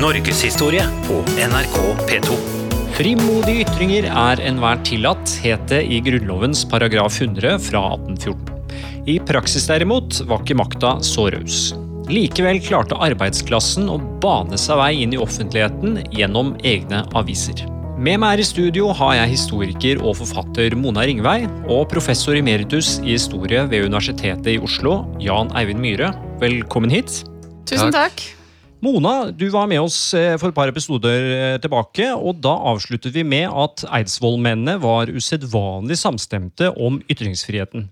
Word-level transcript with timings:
Norgeshistorie 0.00 0.84
på 1.04 1.18
NRK 1.36 1.74
P2. 2.08 2.36
Frimodige 2.96 3.66
ytringer 3.66 4.06
er 4.08 4.40
enhver 4.48 4.78
tillatt, 4.86 5.34
het 5.44 5.66
det 5.68 5.82
i 5.92 5.98
Grunnlovens 6.00 6.62
paragraf 6.70 7.18
100 7.20 7.58
fra 7.66 7.82
1814. 7.98 9.04
I 9.12 9.18
praksis 9.28 9.68
derimot 9.68 10.22
var 10.30 10.40
ikke 10.40 10.56
makta 10.56 10.94
så 11.04 11.26
raus. 11.34 11.58
Likevel 12.08 12.62
klarte 12.64 12.96
arbeidsklassen 12.96 13.92
å 13.92 13.98
bane 14.24 14.56
seg 14.60 14.80
vei 14.80 14.94
inn 15.02 15.12
i 15.12 15.20
offentligheten 15.20 16.00
gjennom 16.16 16.54
egne 16.64 17.04
aviser. 17.12 17.60
Med 18.00 18.24
meg 18.24 18.38
her 18.38 18.46
i 18.46 18.50
studio 18.54 18.96
har 18.96 19.18
jeg 19.20 19.34
historiker 19.36 20.00
og 20.00 20.16
forfatter 20.24 20.80
Mona 20.80 21.04
Ringvei 21.04 21.44
og 21.68 21.90
professor 21.92 22.40
emeritus 22.40 22.96
i 23.04 23.18
historie 23.18 23.68
ved 23.68 23.90
Universitetet 23.92 24.54
i 24.56 24.60
Oslo, 24.64 25.02
Jan 25.20 25.52
Eivind 25.52 25.84
Myhre. 25.84 26.14
Velkommen 26.40 26.96
hit. 26.96 27.20
Tusen 27.68 27.92
takk. 27.92 28.39
Mona, 28.80 29.28
du 29.28 29.44
var 29.52 29.66
med 29.68 29.82
oss 29.82 30.14
eh, 30.16 30.38
for 30.40 30.48
et 30.48 30.56
par 30.56 30.70
episoder 30.72 31.26
eh, 31.34 31.56
tilbake, 31.60 32.06
og 32.16 32.38
da 32.40 32.54
avsluttet 32.70 33.12
vi 33.12 33.26
med 33.28 33.44
at 33.52 33.84
Eidsvollmennene 33.84 34.78
var 34.80 35.12
usedvanlig 35.12 35.98
samstemte 36.00 36.70
om 36.80 36.96
ytringsfriheten. 37.12 37.90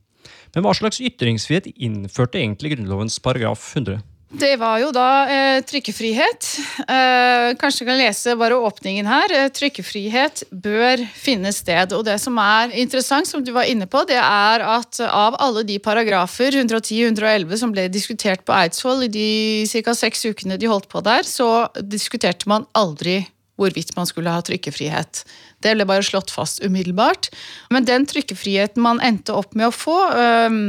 Men 0.55 0.65
hva 0.65 0.73
slags 0.73 1.03
ytringsfrihet 1.05 1.69
innførte 1.77 2.41
egentlig 2.41 2.73
Grunnlovens 2.73 3.19
paragraf 3.21 3.67
100? 3.77 4.01
Det 4.29 4.59
var 4.61 4.77
jo 4.83 4.91
da 4.93 5.25
eh, 5.33 5.59
trykkefrihet. 5.65 6.47
Eh, 6.85 7.55
kanskje 7.57 7.81
jeg 7.81 7.89
kan 7.89 7.97
lese 7.97 8.35
bare 8.37 8.59
åpningen 8.61 9.07
her. 9.09 9.33
Eh, 9.33 9.47
trykkefrihet 9.57 10.43
bør 10.53 11.01
finne 11.17 11.49
sted. 11.57 11.95
Og 11.97 12.05
det 12.05 12.19
som 12.21 12.37
er 12.43 12.75
interessant, 12.77 13.29
som 13.31 13.41
du 13.45 13.55
var 13.57 13.71
inne 13.73 13.89
på, 13.89 14.03
det 14.09 14.19
er 14.21 14.67
at 14.69 15.01
av 15.07 15.39
alle 15.41 15.65
de 15.65 15.79
paragrafer, 15.81 16.53
110 16.61 17.07
111, 17.09 17.57
som 17.63 17.73
ble 17.73 17.87
diskutert 17.89 18.45
på 18.45 18.53
Eidsvoll 18.53 19.07
i 19.09 19.11
de 19.17 19.31
ca. 19.73 19.97
seks 19.97 20.29
ukene 20.29 20.61
de 20.61 20.69
holdt 20.69 20.91
på 20.93 21.01
der, 21.09 21.25
så 21.25 21.71
diskuterte 21.81 22.53
man 22.53 22.69
aldri 22.77 23.23
hvorvidt 23.59 23.97
man 23.97 24.07
skulle 24.07 24.31
ha 24.31 24.45
trykkefrihet. 24.45 25.25
Det 25.65 25.73
ble 25.73 25.89
bare 25.89 26.05
slått 26.05 26.31
fast 26.31 26.61
umiddelbart. 26.61 27.33
Men 27.73 27.89
den 27.89 28.05
trykkefriheten 28.07 28.85
man 28.85 29.01
endte 29.01 29.33
opp 29.33 29.57
med 29.57 29.73
å 29.73 29.75
få, 29.75 29.99
eh, 30.13 30.63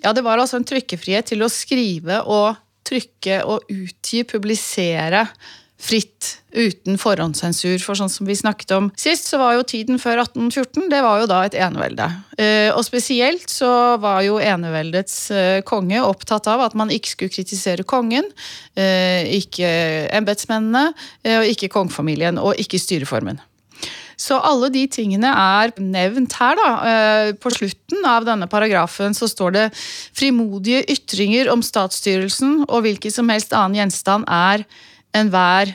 ja, 0.00 0.16
det 0.16 0.24
var 0.24 0.40
altså 0.40 0.56
en 0.56 0.70
trykkefrihet 0.72 1.34
til 1.34 1.44
å 1.44 1.52
skrive 1.52 2.24
og 2.24 2.63
trykke 2.86 3.42
og 3.48 3.68
utgi, 3.72 4.24
publisere 4.28 5.26
fritt 5.84 6.38
uten 6.54 6.96
forhåndssensur. 7.00 7.76
For 7.82 7.98
sånn 7.98 8.12
som 8.12 8.28
vi 8.28 8.36
snakket 8.38 8.74
om 8.76 8.90
sist, 9.00 9.28
så 9.30 9.40
var 9.40 9.56
jo 9.56 9.66
tiden 9.68 10.00
før 10.02 10.22
1814 10.22 10.88
det 10.92 11.00
var 11.04 11.22
jo 11.22 11.28
da 11.30 11.40
et 11.46 11.56
enevelde. 11.58 12.08
Eh, 12.38 12.70
og 12.72 12.84
spesielt 12.86 13.50
så 13.52 13.70
var 14.02 14.22
jo 14.26 14.38
eneveldets 14.42 15.16
eh, 15.34 15.62
konge 15.66 16.00
opptatt 16.04 16.48
av 16.50 16.64
at 16.68 16.76
man 16.78 16.92
ikke 16.94 17.14
skulle 17.14 17.34
kritisere 17.34 17.86
kongen, 17.88 18.30
eh, 18.78 19.26
ikke 19.40 19.68
embetsmennene, 20.14 20.92
ikke 21.50 21.72
kongefamilien, 21.72 22.38
og 22.40 22.58
ikke 22.60 22.80
styreformen. 22.80 23.42
Så 24.16 24.38
alle 24.38 24.70
de 24.74 24.84
tingene 24.90 25.30
er 25.30 25.74
nevnt 25.80 26.36
her. 26.40 26.58
da. 26.58 26.70
Eh, 26.88 27.32
på 27.40 27.52
slutten 27.52 28.04
av 28.06 28.26
denne 28.28 28.48
paragrafen 28.50 29.14
så 29.16 29.28
står 29.30 29.56
det 29.56 29.68
frimodige 30.16 30.84
ytringer 30.96 31.50
om 31.52 31.62
statsstyrelsen 31.64 32.64
og 32.68 32.84
hvilken 32.86 33.14
som 33.14 33.32
helst 33.32 33.54
annen 33.56 33.82
gjenstand 33.82 34.28
er 34.30 34.66
enhver 35.14 35.74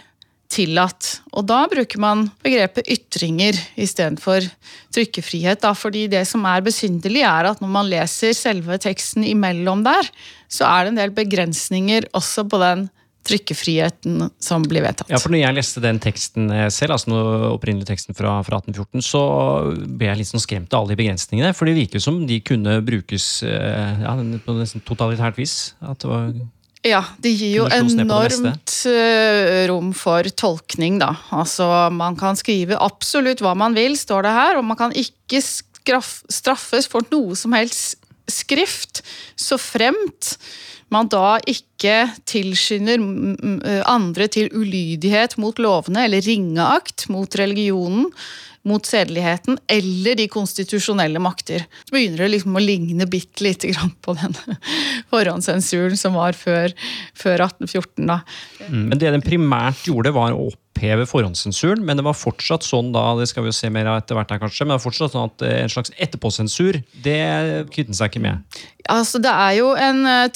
tillatt. 0.50 1.20
Og 1.38 1.46
da 1.50 1.64
bruker 1.70 2.02
man 2.02 2.26
begrepet 2.44 2.90
ytringer 2.90 3.58
istedenfor 3.80 4.48
trykkefrihet. 4.96 5.62
Da, 5.62 5.76
fordi 5.78 6.08
det 6.12 6.26
som 6.28 6.46
er 6.50 6.66
besynderlig, 6.66 7.22
er 7.28 7.52
at 7.52 7.62
når 7.62 7.74
man 7.74 7.90
leser 7.92 8.34
selve 8.38 8.80
teksten 8.82 9.28
imellom 9.28 9.86
der, 9.86 10.10
så 10.50 10.66
er 10.66 10.86
det 10.86 10.94
en 10.94 11.02
del 11.04 11.14
begrensninger 11.14 12.10
også 12.18 12.48
på 12.50 12.62
den 12.64 12.88
trykkefriheten 13.28 14.30
som 14.42 14.64
blir 14.64 14.84
vedtatt. 14.86 15.10
Ja, 15.12 15.20
for 15.22 15.34
når 15.34 15.44
jeg 15.44 15.58
leste 15.58 15.84
den 15.84 16.00
teksten 16.02 16.48
selv, 16.74 16.96
altså 16.96 17.12
den 17.12 17.50
opprinnelige 17.50 17.92
teksten 17.92 18.18
fra, 18.18 18.38
fra 18.48 18.62
1814, 18.62 19.04
så 19.06 19.24
ble 19.76 20.10
jeg 20.10 20.22
litt 20.22 20.32
sånn 20.32 20.44
skremt 20.44 20.74
av 20.74 20.84
alle 20.84 20.96
de 20.96 21.02
begrensningene. 21.04 21.52
For 21.58 21.70
det 21.70 21.76
virker 21.78 22.04
som 22.04 22.22
de 22.30 22.40
kunne 22.46 22.80
brukes 22.86 23.28
eh, 23.48 24.06
ja, 24.06 24.16
på 24.46 24.56
nesten 24.58 24.86
totalitært 24.88 25.40
vis. 25.42 25.58
At 25.84 26.02
det 26.04 26.10
var 26.12 26.32
ja, 26.88 27.02
det 27.20 27.34
gir 27.36 27.58
jo 27.58 27.66
enormt 27.76 28.74
eh, 28.88 29.66
rom 29.68 29.90
for 29.92 30.24
tolkning, 30.40 30.96
da. 31.02 31.12
Altså, 31.36 31.68
man 31.92 32.16
kan 32.20 32.40
skrive 32.40 32.80
absolutt 32.80 33.44
hva 33.44 33.52
man 33.60 33.76
vil, 33.76 33.98
står 34.00 34.24
det 34.24 34.36
her, 34.38 34.60
og 34.60 34.68
man 34.70 34.80
kan 34.80 34.96
ikke 34.96 35.42
straffes 35.44 36.88
for 36.88 37.04
noe 37.12 37.36
som 37.36 37.56
helst 37.58 38.00
skrift, 38.32 39.04
så 39.36 39.58
fremt 39.60 40.38
man 40.94 41.10
da 41.12 41.38
ikke 41.50 41.79
tilskynder 42.30 43.02
andre 43.88 44.28
til 44.32 44.52
ulydighet 44.52 45.38
mot 45.40 45.60
lovene 45.62 46.06
eller 46.08 46.24
ringeakt 46.26 47.08
mot 47.14 47.40
religionen, 47.40 48.10
mot 48.68 48.86
sedeligheten 48.86 49.58
eller 49.72 50.18
de 50.20 50.28
konstitusjonelle 50.32 51.20
makter. 51.24 51.66
Så 51.88 51.96
begynner 51.96 52.26
det 52.26 52.32
liksom 52.36 52.58
å 52.58 52.64
ligne 52.64 53.08
bitte 53.10 53.46
lite 53.46 53.72
grann 53.72 53.94
på 54.04 54.16
den 54.20 54.36
forhåndssensuren 55.14 55.98
som 56.00 56.18
var 56.20 56.38
før, 56.38 56.74
før 57.18 57.46
1814. 57.48 58.10
da. 58.10 58.20
Mm, 58.68 58.82
men 58.92 58.98
det 59.00 59.14
den 59.16 59.26
primært 59.26 59.88
gjorde, 59.88 60.14
var 60.16 60.36
å 60.36 60.50
oppheve 60.80 61.08
forhåndssensuren, 61.10 61.82
men 61.86 62.00
det 62.00 62.06
var 62.08 62.16
fortsatt 62.16 62.64
sånn 62.64 62.94
da, 62.96 63.12
det 63.20 63.28
skal 63.32 63.44
vi 63.44 63.52
jo 63.52 63.58
se 63.58 63.72
mer 63.74 63.90
av 63.92 64.00
etter 64.00 64.16
hvert 64.16 64.32
her 64.32 64.42
kanskje, 64.44 64.66
men 64.66 64.74
det 64.74 64.80
var 64.80 64.86
fortsatt 64.86 65.16
sånn 65.16 65.32
at 65.32 65.48
en 65.50 65.74
slags 65.74 65.92
etterpåsensur, 65.98 66.82
det 67.04 67.24
kvitter 67.74 67.98
seg 67.98 68.12
ikke 68.12 68.24
med? 68.24 68.60
Altså, 68.90 69.20
Det 69.22 69.32
er 69.32 69.58
jo 69.60 69.74
en 69.78 70.00
uh, 70.08 70.30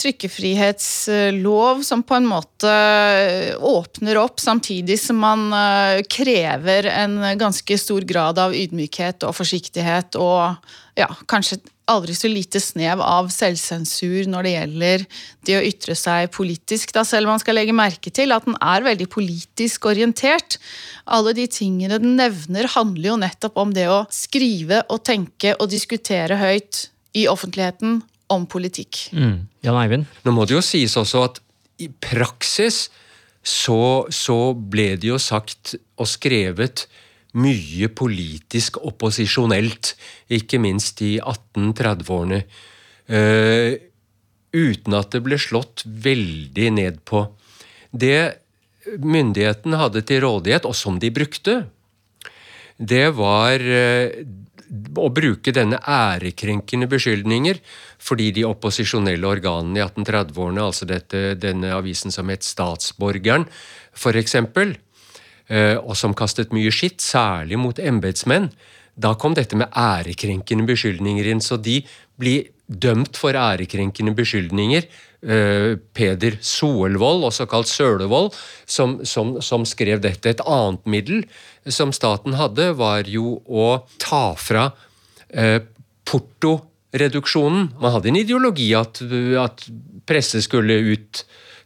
trykkefrihetslov 1.34 1.84
som 1.84 2.04
på 2.04 2.16
en 2.16 2.28
måte 2.28 2.68
uh, 2.68 3.58
åpner 3.60 4.18
opp, 4.18 4.40
samtidig 4.40 5.00
som 5.00 5.18
man 5.18 5.52
uh, 5.54 6.02
krever 6.10 6.86
en 6.86 7.38
ganske 7.38 7.78
stor 7.78 8.02
grad 8.02 8.40
av 8.40 8.54
ydmykhet 8.54 9.24
og 9.24 9.36
forsiktighet 9.36 10.16
og 10.16 10.56
ja, 10.96 11.10
kanskje 11.28 11.60
aldri 11.90 12.14
så 12.16 12.30
lite 12.30 12.62
snev 12.64 13.02
av 13.02 13.28
selvsensur 13.34 14.30
når 14.30 14.44
det 14.44 14.52
gjelder 14.54 15.06
det 15.44 15.58
å 15.58 15.64
ytre 15.66 15.96
seg 15.96 16.30
politisk, 16.32 16.94
da 16.94 17.04
selv 17.04 17.28
man 17.28 17.42
skal 17.42 17.58
legge 17.58 17.76
merke 17.76 18.10
til 18.14 18.32
at 18.32 18.46
den 18.46 18.56
er 18.62 18.86
veldig 18.86 19.10
politisk 19.12 19.90
orientert. 19.92 20.60
Alle 21.04 21.34
de 21.36 21.48
tingene 21.52 22.00
den 22.00 22.16
nevner, 22.16 22.70
handler 22.72 23.10
jo 23.10 23.20
nettopp 23.20 23.60
om 23.60 23.76
det 23.76 23.90
å 23.92 24.06
skrive 24.14 24.86
og 24.88 25.04
tenke 25.04 25.58
og 25.60 25.68
diskutere 25.74 26.40
høyt 26.40 26.88
i 27.20 27.28
offentligheten 27.28 28.00
om 28.36 28.46
politikk. 28.50 29.08
Mm. 29.16 29.38
Jan 29.66 29.80
Eivind? 29.80 30.10
Nå 30.26 30.34
må 30.36 30.48
det 30.48 30.58
jo 30.58 30.66
sies 30.66 30.96
også 31.00 31.24
at 31.28 31.40
i 31.82 31.90
praksis 31.90 32.88
så, 33.44 34.06
så 34.14 34.38
ble 34.56 34.94
det 35.00 35.10
jo 35.10 35.20
sagt 35.20 35.76
og 36.00 36.08
skrevet 36.08 36.86
mye 37.34 37.90
politisk 37.90 38.78
opposisjonelt, 38.86 39.94
ikke 40.32 40.60
minst 40.62 41.02
i 41.02 41.16
1830-årene. 41.18 42.44
Uh, 43.10 43.18
eh, 43.18 43.74
uten 44.54 44.96
at 44.96 45.10
det 45.16 45.24
ble 45.26 45.40
slått 45.42 45.82
veldig 45.84 46.70
ned 46.78 47.02
på. 47.10 47.26
Det 47.90 48.38
myndigheten 49.02 49.76
hadde 49.80 50.04
til 50.06 50.22
rådighet, 50.24 50.68
og 50.70 50.78
som 50.78 51.00
de 51.02 51.10
brukte, 51.14 51.64
det 52.78 53.08
var 53.18 53.60
uh, 53.66 54.14
å 54.74 55.10
bruke 55.14 55.54
denne 55.54 55.80
ærekrenkende 55.80 56.88
beskyldninger 56.90 57.60
fordi 58.02 58.32
de 58.36 58.46
opposisjonelle 58.48 59.28
organene 59.28 59.80
i 59.80 59.84
1830-årene, 59.86 60.64
altså 60.66 60.88
dette, 60.90 61.24
denne 61.40 61.74
avisen 61.76 62.14
som 62.14 62.32
het 62.34 62.46
Statsborgeren, 62.46 63.46
f.eks., 63.94 64.36
eh, 64.40 65.78
og 65.78 65.94
som 66.00 66.16
kastet 66.18 66.56
mye 66.56 66.74
skitt, 66.74 67.04
særlig 67.04 67.60
mot 67.62 67.80
embetsmenn, 67.80 68.50
da 68.96 69.14
kom 69.18 69.34
dette 69.38 69.58
med 69.58 69.72
ærekrenkende 69.74 70.68
beskyldninger 70.70 71.30
inn. 71.32 71.42
Så 71.42 71.58
de 71.58 71.80
blir 72.20 72.53
dømt 72.68 73.18
for 73.20 73.36
ærekrenkende 73.36 74.14
beskyldninger. 74.16 74.88
Eh, 75.24 75.76
Peder 75.96 76.38
Soelvold, 76.44 77.24
også 77.30 77.48
kalt 77.48 77.70
Sølevold, 77.72 78.34
som, 78.66 79.00
som, 79.06 79.38
som, 79.42 79.66
skrev 79.68 80.02
dette. 80.04 80.30
Et 80.30 80.44
annet 80.46 80.84
middel 80.90 81.24
som 81.68 81.94
staten 81.96 82.36
hadde, 82.40 82.74
var 82.80 83.08
jo 83.08 83.38
å 83.48 83.84
ta 84.02 84.34
fra 84.40 84.70
eh, 85.30 85.60
portoreduksjonen. 86.10 87.74
Man 87.80 87.96
hadde 87.96 88.12
en 88.12 88.20
ideologi 88.20 88.72
at, 88.76 89.04
at 89.40 89.66
presse 90.10 90.44
skulle 90.44 90.82
ut 90.94 91.24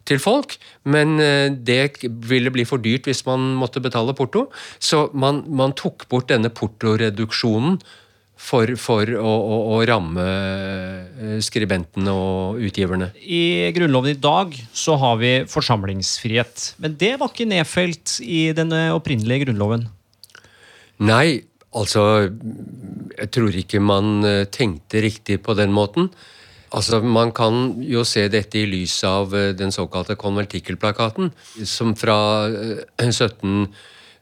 til 0.07 0.21
folk, 0.23 0.55
men 0.87 1.17
eh, 1.19 1.49
det 1.51 2.07
ville 2.29 2.53
bli 2.53 2.65
for 2.67 2.81
dyrt 2.81 3.09
hvis 3.09 3.25
man 3.27 3.53
måtte 3.59 3.83
betale 3.83 4.15
porto. 4.17 4.47
Så 4.79 5.07
man, 5.13 5.43
man 5.49 5.75
tok 5.77 6.07
bort 6.11 6.29
denne 6.31 6.53
portoreduksjonen 6.53 7.81
for, 8.37 8.71
for 8.79 9.09
å, 9.17 9.33
å, 9.33 9.57
å, 9.75 9.81
ramme 9.89 10.23
eh, 10.23 11.35
skribentene 11.43 12.13
og 12.13 12.61
utgiverne? 12.63 13.09
I 13.17 13.73
Grunnloven 13.75 14.13
i 14.13 14.21
dag 14.21 14.55
så 14.71 14.95
har 15.01 15.19
vi 15.21 15.33
forsamlingsfrihet. 15.49 16.71
Men 16.83 16.95
det 17.01 17.15
var 17.21 17.33
ikke 17.33 17.49
nedfelt 17.49 18.17
i 18.23 18.47
den 18.57 18.73
opprinnelige 18.93 19.47
Grunnloven? 19.47 19.87
Nei, 20.97 21.43
altså 21.77 22.03
Jeg 23.17 23.29
tror 23.33 23.59
ikke 23.61 23.83
man 23.83 24.25
eh, 24.25 24.45
tenkte 24.49 25.03
riktig 25.05 25.41
på 25.45 25.57
den 25.57 25.73
måten. 25.73 26.09
Altså, 26.73 27.01
Man 27.01 27.31
kan 27.31 27.77
jo 27.81 28.03
se 28.03 28.27
dette 28.27 28.59
i 28.59 28.67
lys 28.69 28.99
av 29.07 29.35
eh, 29.35 29.53
den 29.57 29.71
såkalte 29.71 30.17
konvertikkelplakaten, 30.19 31.31
som 31.65 31.95
fra 31.95 32.17
17 32.99 33.67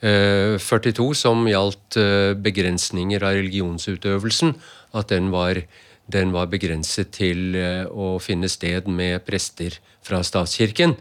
Eh, 0.06 0.60
42, 0.62 1.16
som 1.18 1.48
gjaldt 1.50 1.98
eh, 1.98 2.36
begrensninger 2.38 3.24
av 3.26 3.40
religionsutøvelsen. 3.40 4.54
At 4.94 5.10
den 5.10 5.32
var, 5.34 5.64
den 6.12 6.34
var, 6.36 6.52
begrenset 6.52 7.16
til 7.18 7.58
eh, 7.58 7.88
å 7.90 8.20
finne 8.22 8.50
sted 8.52 8.90
med 8.92 9.26
prester 9.26 9.80
fra 10.06 10.22
statskirken. 10.24 10.98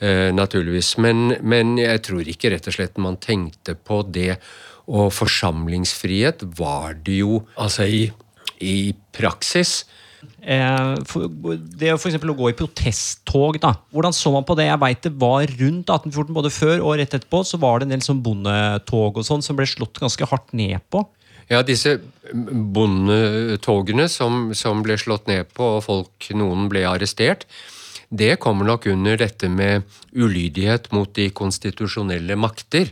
Naturligvis. 0.00 0.94
Men, 0.96 1.34
men 1.44 1.74
jeg 1.76 2.00
tror 2.06 2.28
ikke 2.32 2.54
rett 2.54 2.64
og 2.70 2.72
slett 2.72 2.94
man 2.96 3.18
tenkte 3.20 3.74
på 3.76 3.98
det. 4.08 4.38
Og 4.88 5.10
forsamlingsfrihet 5.12 6.40
var 6.56 6.94
det 7.04 7.18
jo 7.18 7.42
altså 7.60 7.84
i, 7.84 8.06
i 8.64 8.94
praksis 9.12 9.82
Eh, 10.40 10.94
det 11.80 11.94
for 12.00 12.32
å 12.32 12.36
gå 12.36 12.50
i 12.50 12.56
protesttog, 12.56 13.60
da. 13.62 13.74
Hvordan 13.94 14.16
så 14.16 14.32
man 14.34 14.46
på 14.48 14.56
det? 14.58 14.68
Jeg 14.68 14.82
vet 14.82 15.06
det 15.06 15.14
var 15.20 15.46
rundt 15.60 15.92
1814, 15.92 16.34
både 16.36 16.52
før 16.54 16.84
og 16.84 16.98
rett 17.00 17.16
etterpå, 17.16 17.42
så 17.46 17.60
var 17.60 17.80
det 17.80 17.88
en 17.88 17.94
del 17.96 18.04
sånn 18.04 18.22
bondetog 18.24 19.20
og 19.20 19.26
sånn 19.26 19.44
som 19.44 19.58
ble 19.58 19.68
slått 19.68 20.00
ganske 20.02 20.28
hardt 20.30 20.52
ned 20.56 20.80
på. 20.92 21.04
Ja, 21.50 21.64
disse 21.66 21.96
bondetogene 22.30 24.06
som, 24.12 24.52
som 24.54 24.84
ble 24.86 24.94
slått 25.00 25.26
ned 25.30 25.50
på, 25.56 25.76
og 25.78 25.84
folk, 25.88 26.28
noen 26.36 26.68
ble 26.70 26.84
arrestert, 26.86 27.46
det 28.10 28.36
kommer 28.42 28.66
nok 28.66 28.86
under 28.90 29.18
dette 29.18 29.48
med 29.50 29.86
ulydighet 30.14 30.88
mot 30.94 31.10
de 31.14 31.28
konstitusjonelle 31.34 32.36
makter. 32.38 32.90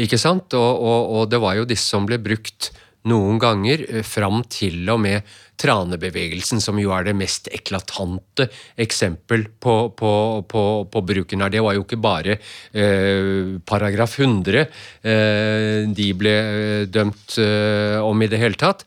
Ikke 0.00 0.18
sant? 0.20 0.52
Og, 0.56 0.72
og, 0.80 1.12
og 1.16 1.30
det 1.32 1.40
var 1.40 1.56
jo 1.56 1.68
disse 1.68 1.88
som 1.88 2.08
ble 2.08 2.18
brukt 2.20 2.70
noen 3.10 3.38
ganger 3.42 3.84
eh, 3.88 4.04
fram 4.06 4.42
til 4.50 4.86
og 4.92 5.00
med 5.02 5.26
tranebevegelsen, 5.62 6.60
som 6.62 6.78
jo 6.80 6.92
er 6.94 7.06
det 7.06 7.14
mest 7.18 7.48
eklatante 7.54 8.48
eksempel 8.80 9.46
på, 9.62 9.76
på, 9.98 10.12
på, 10.48 10.62
på 10.90 11.04
bruken 11.06 11.44
her. 11.44 11.52
Det 11.52 11.62
var 11.62 11.76
jo 11.76 11.84
ikke 11.86 12.00
bare 12.02 12.38
eh, 12.38 13.58
paragraf 13.68 14.18
100 14.18 14.62
eh, 14.62 15.88
de 15.92 16.08
ble 16.18 16.36
eh, 16.36 16.84
dømt 16.90 17.38
eh, 17.42 17.98
om 18.02 18.22
i 18.22 18.30
det 18.30 18.42
hele 18.42 18.58
tatt. 18.58 18.86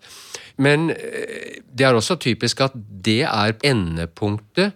Men 0.63 0.89
eh, 0.93 1.61
det 1.67 1.87
er 1.87 1.95
også 1.95 2.19
typisk 2.21 2.65
at 2.65 2.75
det 2.75 3.23
er 3.27 3.55
endepunktet 3.67 4.75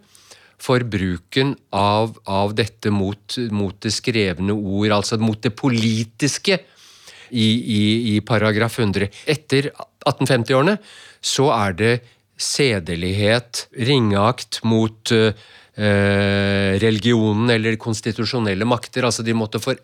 for 0.59 0.83
bruken 0.83 1.53
av, 1.71 2.17
av 2.27 2.51
dette 2.57 2.91
mot, 2.91 3.37
mot, 3.55 3.75
det 3.79 3.93
skrevne 3.95 4.55
ord, 4.55 4.91
altså 4.97 5.19
mot 5.21 5.39
det 5.39 5.53
politiske 5.55 6.59
i, 7.31 7.49
i, 7.79 7.81
i 8.15 8.19
paragraf 8.25 8.79
100. 8.79 9.09
Etter 9.29 9.71
1850-årene 10.07 10.77
så 11.21 11.49
er 11.55 11.75
det 11.79 11.93
sedelighet, 12.39 13.65
ringeakt 13.75 14.61
mot 14.63 15.11
uh, 15.11 15.33
religionen 16.79 17.51
eller 17.51 17.75
konstitusjonelle 17.79 18.67
makter. 18.67 19.07
Altså 19.07 19.25
de 19.27 19.35
måtte 19.35 19.59
for 19.63 19.79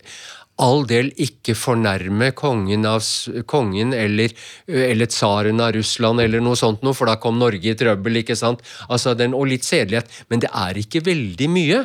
all 0.64 0.86
del 0.88 1.10
ikke 1.20 1.56
fornærme 1.58 2.30
kongen, 2.38 2.86
av, 2.88 3.04
kongen 3.50 3.92
eller, 3.96 4.32
eller 4.72 5.10
tsaren 5.12 5.60
av 5.60 5.74
Russland 5.76 6.24
eller 6.24 6.44
noe 6.44 6.56
sånt 6.60 6.86
noe, 6.86 6.96
for 6.96 7.12
da 7.12 7.18
kom 7.20 7.40
Norge 7.42 7.74
i 7.74 7.76
trøbbel, 7.76 8.22
ikke 8.22 8.38
sant? 8.40 8.64
Altså 8.88 9.18
den, 9.20 9.36
og 9.36 9.50
litt 9.52 9.68
sedelighet. 9.68 10.24
Men 10.32 10.46
det 10.46 10.52
er 10.56 10.80
ikke 10.80 11.04
veldig 11.06 11.50
mye. 11.52 11.84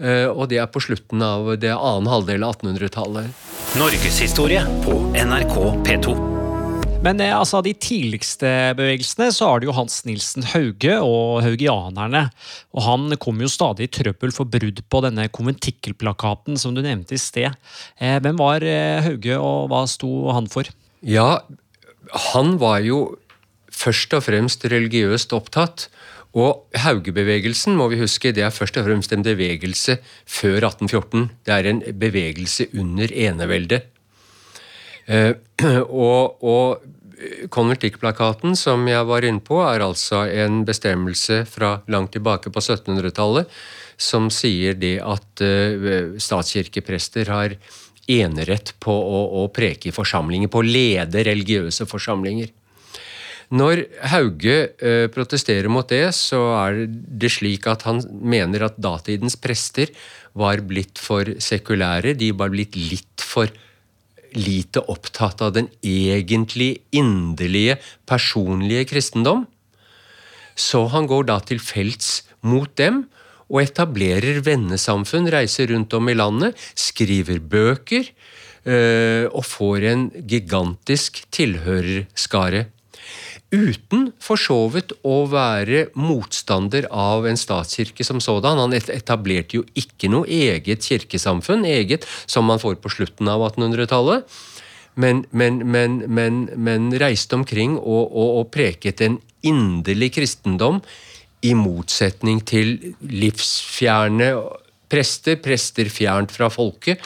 Og 0.00 0.46
det 0.48 0.60
er 0.62 0.70
på 0.72 0.80
slutten 0.80 1.20
av 1.20 1.52
det 1.60 1.74
annen 1.76 2.08
halvdel 2.08 2.46
av 2.46 2.56
1800-tallet. 2.56 3.46
Norgeshistorie 3.76 4.64
på 4.86 5.00
NRK 5.12 5.56
P2. 5.84 6.18
Men 7.00 7.20
altså, 7.24 7.60
av 7.60 7.64
de 7.64 7.72
tidligste 7.72 8.48
bevegelsene 8.76 9.30
så 9.32 9.48
har 9.48 9.60
det 9.60 9.70
jo 9.70 9.74
Hans 9.76 10.02
Nilsen 10.04 10.44
Hauge 10.52 10.98
og 11.00 11.40
haugianerne. 11.46 12.26
Og 12.76 12.84
han 12.84 13.16
kom 13.22 13.40
jo 13.40 13.48
stadig 13.48 13.88
i 13.88 13.92
trøbbel 13.96 14.34
for 14.36 14.48
brudd 14.50 14.82
på 14.92 15.00
denne 15.06 15.24
konventikkelplakaten 15.32 16.60
som 16.60 16.76
du 16.76 16.82
nevnte 16.84 17.16
i 17.16 17.22
sted. 17.22 17.56
Eh, 17.96 18.18
hvem 18.20 18.36
var 18.40 18.66
eh, 18.66 19.00
Hauge, 19.06 19.38
og 19.40 19.70
hva 19.72 19.86
sto 19.88 20.10
han 20.36 20.50
for? 20.52 20.68
Ja, 21.00 21.40
han 22.34 22.58
var 22.60 22.84
jo 22.84 23.00
først 23.72 24.12
og 24.18 24.26
fremst 24.26 24.68
religiøst 24.68 25.32
opptatt. 25.32 25.88
Og 26.38 26.78
Haugebevegelsen 26.78 27.74
må 27.78 27.88
vi 27.90 27.98
huske, 28.02 28.30
det 28.34 28.44
er 28.46 28.54
først 28.54 28.78
og 28.78 28.86
fremst 28.86 29.12
en 29.14 29.26
bevegelse 29.26 29.98
før 30.28 30.68
1814. 30.68 31.26
Det 31.46 31.56
er 31.56 31.70
en 31.70 31.82
bevegelse 31.98 32.68
under 32.78 33.10
eneveldet. 33.10 33.88
Eh, 35.10 35.34
og, 36.06 36.38
og 36.44 37.50
konvertikkplakaten 37.52 38.54
som 38.56 38.86
jeg 38.88 39.04
var 39.08 39.26
inne 39.26 39.42
på, 39.44 39.58
er 39.66 39.82
altså 39.84 40.24
en 40.30 40.62
bestemmelse 40.64 41.42
fra 41.50 41.80
langt 41.90 42.14
tilbake 42.16 42.52
på 42.52 42.62
1700-tallet 42.62 43.50
som 44.00 44.30
sier 44.32 44.78
det 44.80 44.96
at 45.04 45.42
uh, 45.44 46.16
statskirkeprester 46.16 47.28
har 47.28 47.56
enerett 48.10 48.72
på 48.82 48.92
å, 48.92 49.20
å, 49.42 49.48
preke 49.54 49.90
i 49.90 49.94
forsamlinger, 49.94 50.50
på 50.50 50.62
å 50.62 50.66
lede 50.66 51.22
religiøse 51.28 51.86
forsamlinger. 51.86 52.48
Når 53.50 53.82
Hauge 54.12 54.56
uh, 54.78 55.06
protesterer 55.10 55.66
mot 55.72 55.88
det, 55.90 56.12
så 56.14 56.38
er 56.60 56.84
det 56.86 57.32
slik 57.34 57.66
at 57.70 57.82
han 57.88 57.98
mener 58.22 58.68
at 58.68 58.78
datidens 58.78 59.34
prester 59.34 59.90
var 60.38 60.62
blitt 60.62 61.00
for 61.02 61.26
sekulære, 61.42 62.14
de 62.14 62.30
var 62.30 62.52
blitt 62.54 62.78
litt 62.78 63.24
for 63.26 63.50
lite 64.38 64.84
opptatt 64.86 65.42
av 65.42 65.56
den 65.56 65.66
egentlig 65.82 66.84
inderlige, 66.94 67.80
personlige 68.06 68.86
kristendom. 68.92 69.48
Så 70.54 70.84
han 70.94 71.08
går 71.10 71.26
da 71.32 71.40
til 71.42 71.58
felts 71.58 72.20
mot 72.46 72.70
dem 72.78 73.08
og 73.50 73.64
etablerer 73.64 74.38
vennesamfunn, 74.46 75.26
reiser 75.32 75.72
rundt 75.72 75.94
om 75.98 76.06
i 76.06 76.14
landet, 76.14 76.54
skriver 76.78 77.40
bøker 77.42 78.06
øh, 78.06 79.26
og 79.26 79.42
får 79.42 79.86
en 79.90 80.04
gigantisk 80.30 81.24
tilhørerskare 81.34 82.68
uten 83.50 84.10
for 84.22 84.38
så 84.40 84.58
vidt 84.70 84.92
å 85.06 85.24
være 85.30 85.88
motstander 85.98 86.86
av 86.90 87.26
en 87.26 87.38
statskirke 87.38 88.06
som 88.06 88.22
sådan. 88.22 88.60
Han 88.62 88.76
etablerte 88.78 89.58
jo 89.58 89.66
ikke 89.78 90.10
noe 90.12 90.28
eget 90.30 90.86
kirkesamfunn, 90.86 91.66
eget 91.66 92.06
som 92.30 92.46
man 92.46 92.62
får 92.62 92.78
på 92.82 92.92
slutten 92.94 93.30
av 93.30 93.42
1800-tallet. 93.50 94.26
Men, 95.00 95.24
men, 95.30 95.62
men, 95.70 96.48
men, 96.56 96.88
reiste 96.98 97.38
omkring 97.38 97.76
og, 97.78 98.10
og, 98.10 98.30
og 98.40 98.50
preket 98.54 99.02
en 99.06 99.20
inderlig 99.46 100.10
kristendom 100.18 100.80
i 101.46 101.54
motsetning 101.56 102.42
til 102.44 102.74
livsfjerne 103.00 104.34
prester, 104.90 105.38
prester 105.40 105.88
fjernt 105.92 106.34
fra 106.34 106.50
folket, 106.52 107.00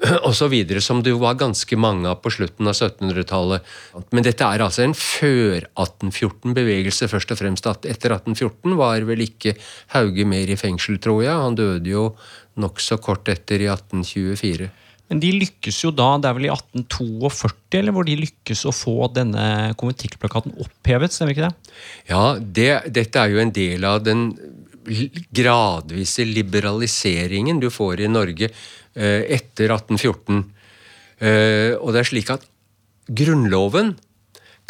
osv., 0.28 0.54
som 0.80 1.02
det 1.04 1.14
var 1.20 1.38
ganske 1.40 1.76
mange 1.80 2.08
av 2.08 2.20
på 2.24 2.32
slutten 2.32 2.68
av 2.70 2.76
1700-tallet. 2.76 3.70
Men 4.14 4.26
dette 4.26 4.46
er 4.46 4.64
altså 4.64 4.84
en 4.86 4.96
før 4.96 5.66
1814-bevegelse, 5.74 7.10
først 7.12 7.34
og 7.34 7.40
fremst. 7.42 7.68
Etter 7.68 8.16
1814 8.16 8.76
var 8.80 9.04
vel 9.08 9.24
ikke 9.26 9.56
Hauge 9.94 10.26
mer 10.28 10.50
i 10.50 10.58
fengsel, 10.60 11.00
tror 11.02 11.24
jeg. 11.26 11.36
Han 11.36 11.58
døde 11.58 11.92
jo 11.92 12.10
nokså 12.60 13.00
kort 13.02 13.28
etter, 13.32 13.60
i 13.60 13.68
1824. 13.70 14.70
Men 15.10 15.18
de 15.18 15.32
lykkes 15.34 15.80
jo 15.82 15.90
da, 15.90 16.12
det 16.22 16.28
er 16.30 16.36
vel 16.36 16.46
i 16.46 16.52
1842 16.54 17.80
eller 17.80 17.94
hvor 17.94 18.06
de 18.06 18.14
lykkes 18.20 18.62
å 18.70 18.74
få 18.74 19.08
denne 19.10 19.72
konventikkelplakaten 19.80 20.54
opphevet, 20.62 21.14
stemmer 21.14 21.34
ikke 21.34 21.48
det? 21.48 21.72
Ja, 22.12 22.24
det, 22.38 22.70
dette 22.94 23.18
er 23.18 23.32
jo 23.32 23.40
en 23.42 23.50
del 23.54 23.86
av 23.90 24.04
den 24.06 24.28
gradvise 25.30 26.26
liberaliseringen 26.26 27.60
du 27.62 27.70
får 27.70 28.04
i 28.04 28.10
Norge 28.10 28.50
Eh, 28.94 29.22
etter 29.30 29.70
1814. 29.70 30.40
Eh, 31.22 31.76
og 31.78 31.92
det 31.94 32.00
er 32.00 32.08
slik 32.08 32.30
at 32.34 32.42
Grunnloven 33.06 33.92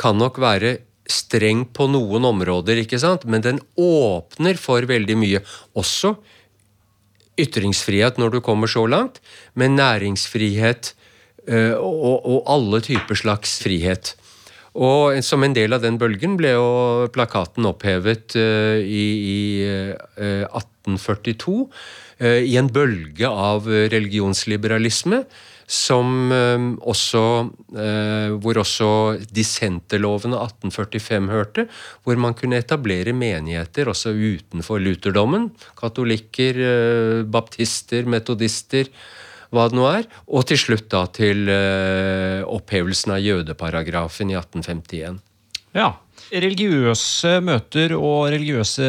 kan 0.00 0.18
nok 0.20 0.36
være 0.42 0.74
streng 1.08 1.64
på 1.72 1.86
noen 1.88 2.26
områder, 2.28 2.82
ikke 2.82 3.00
sant? 3.00 3.24
men 3.24 3.40
den 3.40 3.62
åpner 3.80 4.60
for 4.60 4.84
veldig 4.84 5.16
mye. 5.16 5.40
Også 5.72 6.18
ytringsfrihet 7.40 8.20
når 8.20 8.36
du 8.36 8.40
kommer 8.44 8.68
så 8.68 8.84
langt, 8.84 9.22
men 9.56 9.78
næringsfrihet 9.80 10.92
eh, 11.48 11.72
og, 11.80 12.20
og 12.20 12.44
alle 12.44 12.84
typer 12.84 13.16
slags 13.16 13.56
frihet. 13.64 14.18
Og 14.78 15.18
som 15.26 15.42
en 15.42 15.54
del 15.56 15.74
av 15.74 15.82
den 15.82 15.96
bølgen 15.98 16.36
ble 16.38 16.52
jo 16.54 16.68
plakaten 17.10 17.66
opphevet 17.66 18.36
i, 18.36 19.06
i 19.34 19.40
1842. 20.20 21.56
Eh, 22.20 22.44
i 22.44 22.56
en 22.60 22.68
bølge 22.68 23.28
av 23.28 23.64
religionsliberalisme 23.64 25.22
som 25.70 26.32
eh, 26.34 26.64
også 26.90 27.22
eh, 27.78 28.34
Hvor 28.42 28.60
også 28.60 28.88
dissenterloven 29.32 30.34
av 30.36 30.50
1845 30.50 31.30
hørte. 31.32 31.64
Hvor 32.04 32.20
man 32.20 32.36
kunne 32.36 32.60
etablere 32.60 33.16
menigheter 33.16 33.88
også 33.88 34.12
utenfor 34.12 34.82
lutherdommen. 34.84 35.48
Katolikker, 35.80 36.60
baptister, 37.24 38.04
metodister, 38.04 38.90
hva 39.50 39.68
det 39.70 39.78
nå 39.78 39.88
er. 39.90 40.06
Og 40.30 40.46
til 40.50 40.60
slutt 40.60 40.88
da 40.92 41.04
til 41.14 41.50
opphevelsen 41.50 43.16
av 43.16 43.24
jødeparagrafen 43.24 44.30
i 44.32 44.38
1851. 44.38 45.18
Ja, 45.76 45.92
Religiøse 46.30 47.40
møter 47.42 47.96
og 47.96 48.28
religiøse 48.30 48.84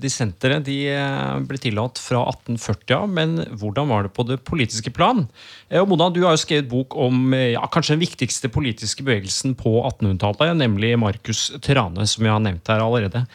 dissentere 0.00 0.62
de 0.64 0.76
eh, 0.94 1.40
ble 1.44 1.58
tillatt 1.60 2.00
fra 2.00 2.22
1840 2.30 2.94
av, 2.96 3.10
men 3.12 3.34
hvordan 3.60 3.90
var 3.90 4.06
det 4.06 4.14
på 4.16 4.24
det 4.24 4.38
politiske 4.48 4.92
plan? 4.96 5.26
Eh, 5.68 5.82
og 5.82 5.90
Mona, 5.90 6.08
du 6.12 6.22
har 6.24 6.32
jo 6.32 6.40
skrevet 6.40 6.70
bok 6.70 6.96
om 6.96 7.34
eh, 7.36 7.50
ja, 7.52 7.66
kanskje 7.72 7.98
den 7.98 8.04
viktigste 8.06 8.48
politiske 8.52 9.04
bevegelsen 9.04 9.52
på 9.60 9.74
1800-tallet, 9.82 10.56
nemlig 10.56 10.94
Markus 11.02 11.50
Trane, 11.64 12.08
som 12.08 12.24
vi 12.24 12.32
har 12.32 12.40
nevnt 12.40 12.72
her 12.72 12.84
allerede. 12.84 13.26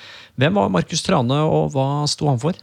Hvem 0.41 0.57
var 0.57 0.73
Markus 0.73 1.05
Trane, 1.05 1.43
og 1.45 1.75
hva 1.75 1.87
sto 2.09 2.31
han 2.31 2.41
for? 2.41 2.57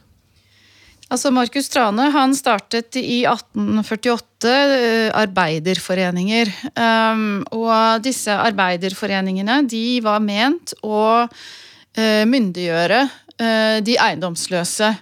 Altså 1.09 1.31
Markus 1.33 1.71
Trane 1.73 2.05
han 2.13 2.35
startet 2.37 2.93
i 3.01 3.23
1848 3.25 4.49
uh, 4.49 5.09
arbeiderforeninger. 5.17 6.51
Um, 6.77 7.41
og 7.57 8.03
disse 8.05 8.35
arbeiderforeningene 8.35 9.63
de 9.69 9.83
var 10.05 10.21
ment 10.21 10.75
å 10.85 11.25
uh, 11.25 12.23
myndiggjøre 12.29 13.01
uh, 13.09 13.79
de 13.85 13.97
eiendomsløse 13.97 14.93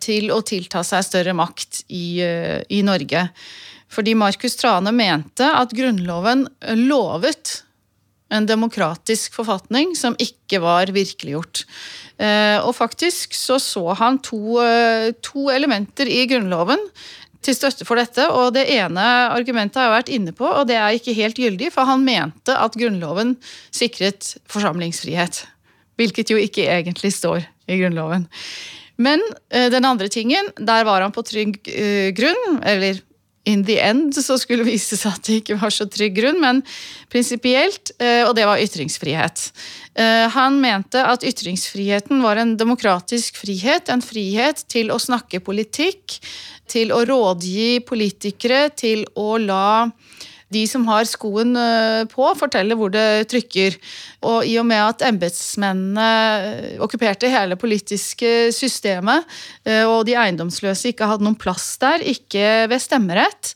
til 0.00 0.30
å 0.32 0.38
tilta 0.48 0.80
seg 0.86 1.02
større 1.04 1.34
makt 1.36 1.82
i, 1.92 2.22
i 2.72 2.78
Norge. 2.86 3.26
Fordi 3.92 4.14
Markus 4.16 4.56
Trane 4.56 4.94
mente 4.96 5.44
at 5.44 5.74
Grunnloven 5.76 6.46
lovet 6.86 7.58
en 8.32 8.46
demokratisk 8.48 9.36
forfatning 9.38 9.94
som 9.98 10.16
ikke 10.22 10.60
var 10.62 10.90
virkeliggjort. 10.94 11.62
Eh, 12.18 12.58
og 12.64 12.74
faktisk 12.76 13.36
så 13.36 13.58
så 13.62 13.94
han 13.98 14.18
to, 14.24 14.58
eh, 14.62 15.12
to 15.22 15.50
elementer 15.52 16.08
i 16.08 16.24
Grunnloven 16.26 16.80
til 17.42 17.54
støtte 17.54 17.86
for 17.86 18.00
dette. 18.00 18.26
Og 18.32 18.54
det 18.54 18.66
ene 18.72 19.04
argumentet 19.30 19.78
har 19.78 19.90
jeg 19.90 19.96
vært 19.96 20.14
inne 20.16 20.32
på, 20.34 20.46
og 20.46 20.66
det 20.66 20.78
er 20.80 20.96
ikke 20.96 21.14
helt 21.14 21.38
gyldig, 21.38 21.70
for 21.72 21.86
han 21.86 22.04
mente 22.04 22.56
at 22.56 22.74
Grunnloven 22.74 23.36
sikret 23.70 24.34
forsamlingsfrihet. 24.50 25.44
Hvilket 25.96 26.32
jo 26.32 26.40
ikke 26.40 26.66
egentlig 26.66 27.12
står 27.14 27.46
i 27.68 27.78
Grunnloven. 27.78 28.26
Men 28.98 29.22
eh, 29.50 29.70
den 29.70 29.84
andre 29.84 30.08
tingen, 30.08 30.50
der 30.58 30.84
var 30.88 31.04
han 31.04 31.12
på 31.12 31.22
trygg 31.22 31.60
grunn, 32.16 32.58
eller 32.64 32.98
in 33.46 33.64
the 33.64 33.78
end 33.80 34.16
så 34.28 34.38
skulle 34.38 34.64
det 34.64 34.74
vise 34.74 34.98
seg 34.98 35.14
at 35.14 35.28
det 35.28 35.40
ikke 35.42 35.58
var 35.60 35.74
så 35.74 35.86
trygg 35.90 36.16
grunn, 36.18 36.40
men 36.42 36.62
prinsipielt, 37.12 37.94
eh, 38.02 38.22
og 38.26 38.34
det 38.38 38.46
var 38.48 38.62
ytringsfrihet. 38.62 39.46
Eh, 39.96 40.26
han 40.34 40.60
mente 40.62 41.02
at 41.02 41.24
ytringsfriheten 41.26 42.22
var 42.24 42.42
en 42.42 42.56
demokratisk 42.58 43.40
frihet, 43.40 43.90
en 43.92 44.04
frihet 44.04 44.66
til 44.72 44.92
å 44.92 45.00
snakke 45.02 45.42
politikk, 45.44 46.18
til 46.66 46.90
å 46.92 47.04
rådgi 47.06 47.80
politikere, 47.86 48.66
til 48.74 49.06
å 49.14 49.36
la 49.38 49.68
de 50.54 50.62
som 50.70 50.84
har 50.86 51.06
skoen 51.08 51.56
eh, 51.58 52.04
på, 52.10 52.26
forteller 52.38 52.78
hvor 52.78 52.92
det 52.94 53.26
trykker. 53.32 53.76
Og 54.28 54.46
i 54.46 54.54
og 54.60 54.66
med 54.68 54.82
at 54.82 55.04
embetsmennene 55.08 56.06
eh, 56.46 56.78
okkuperte 56.82 57.30
hele 57.32 57.58
politiske 57.58 58.52
systemet, 58.54 59.26
eh, 59.66 59.82
og 59.84 60.04
de 60.06 60.16
eiendomsløse 60.18 60.92
ikke 60.92 61.08
hadde 61.10 61.26
noen 61.26 61.38
plass 61.40 61.74
der, 61.82 62.04
ikke 62.14 62.66
ved 62.70 62.82
stemmerett, 62.82 63.54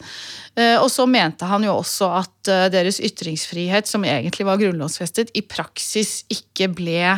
og 0.61 0.89
så 0.93 1.07
mente 1.09 1.47
han 1.47 1.63
jo 1.65 1.77
også 1.79 2.09
at 2.19 2.49
deres 2.75 2.99
ytringsfrihet, 3.07 3.87
som 3.89 4.03
egentlig 4.05 4.45
var 4.45 4.59
grunnlovsfestet, 4.61 5.31
i 5.39 5.45
praksis 5.47 6.27
ikke 6.35 6.67
ble 6.75 7.15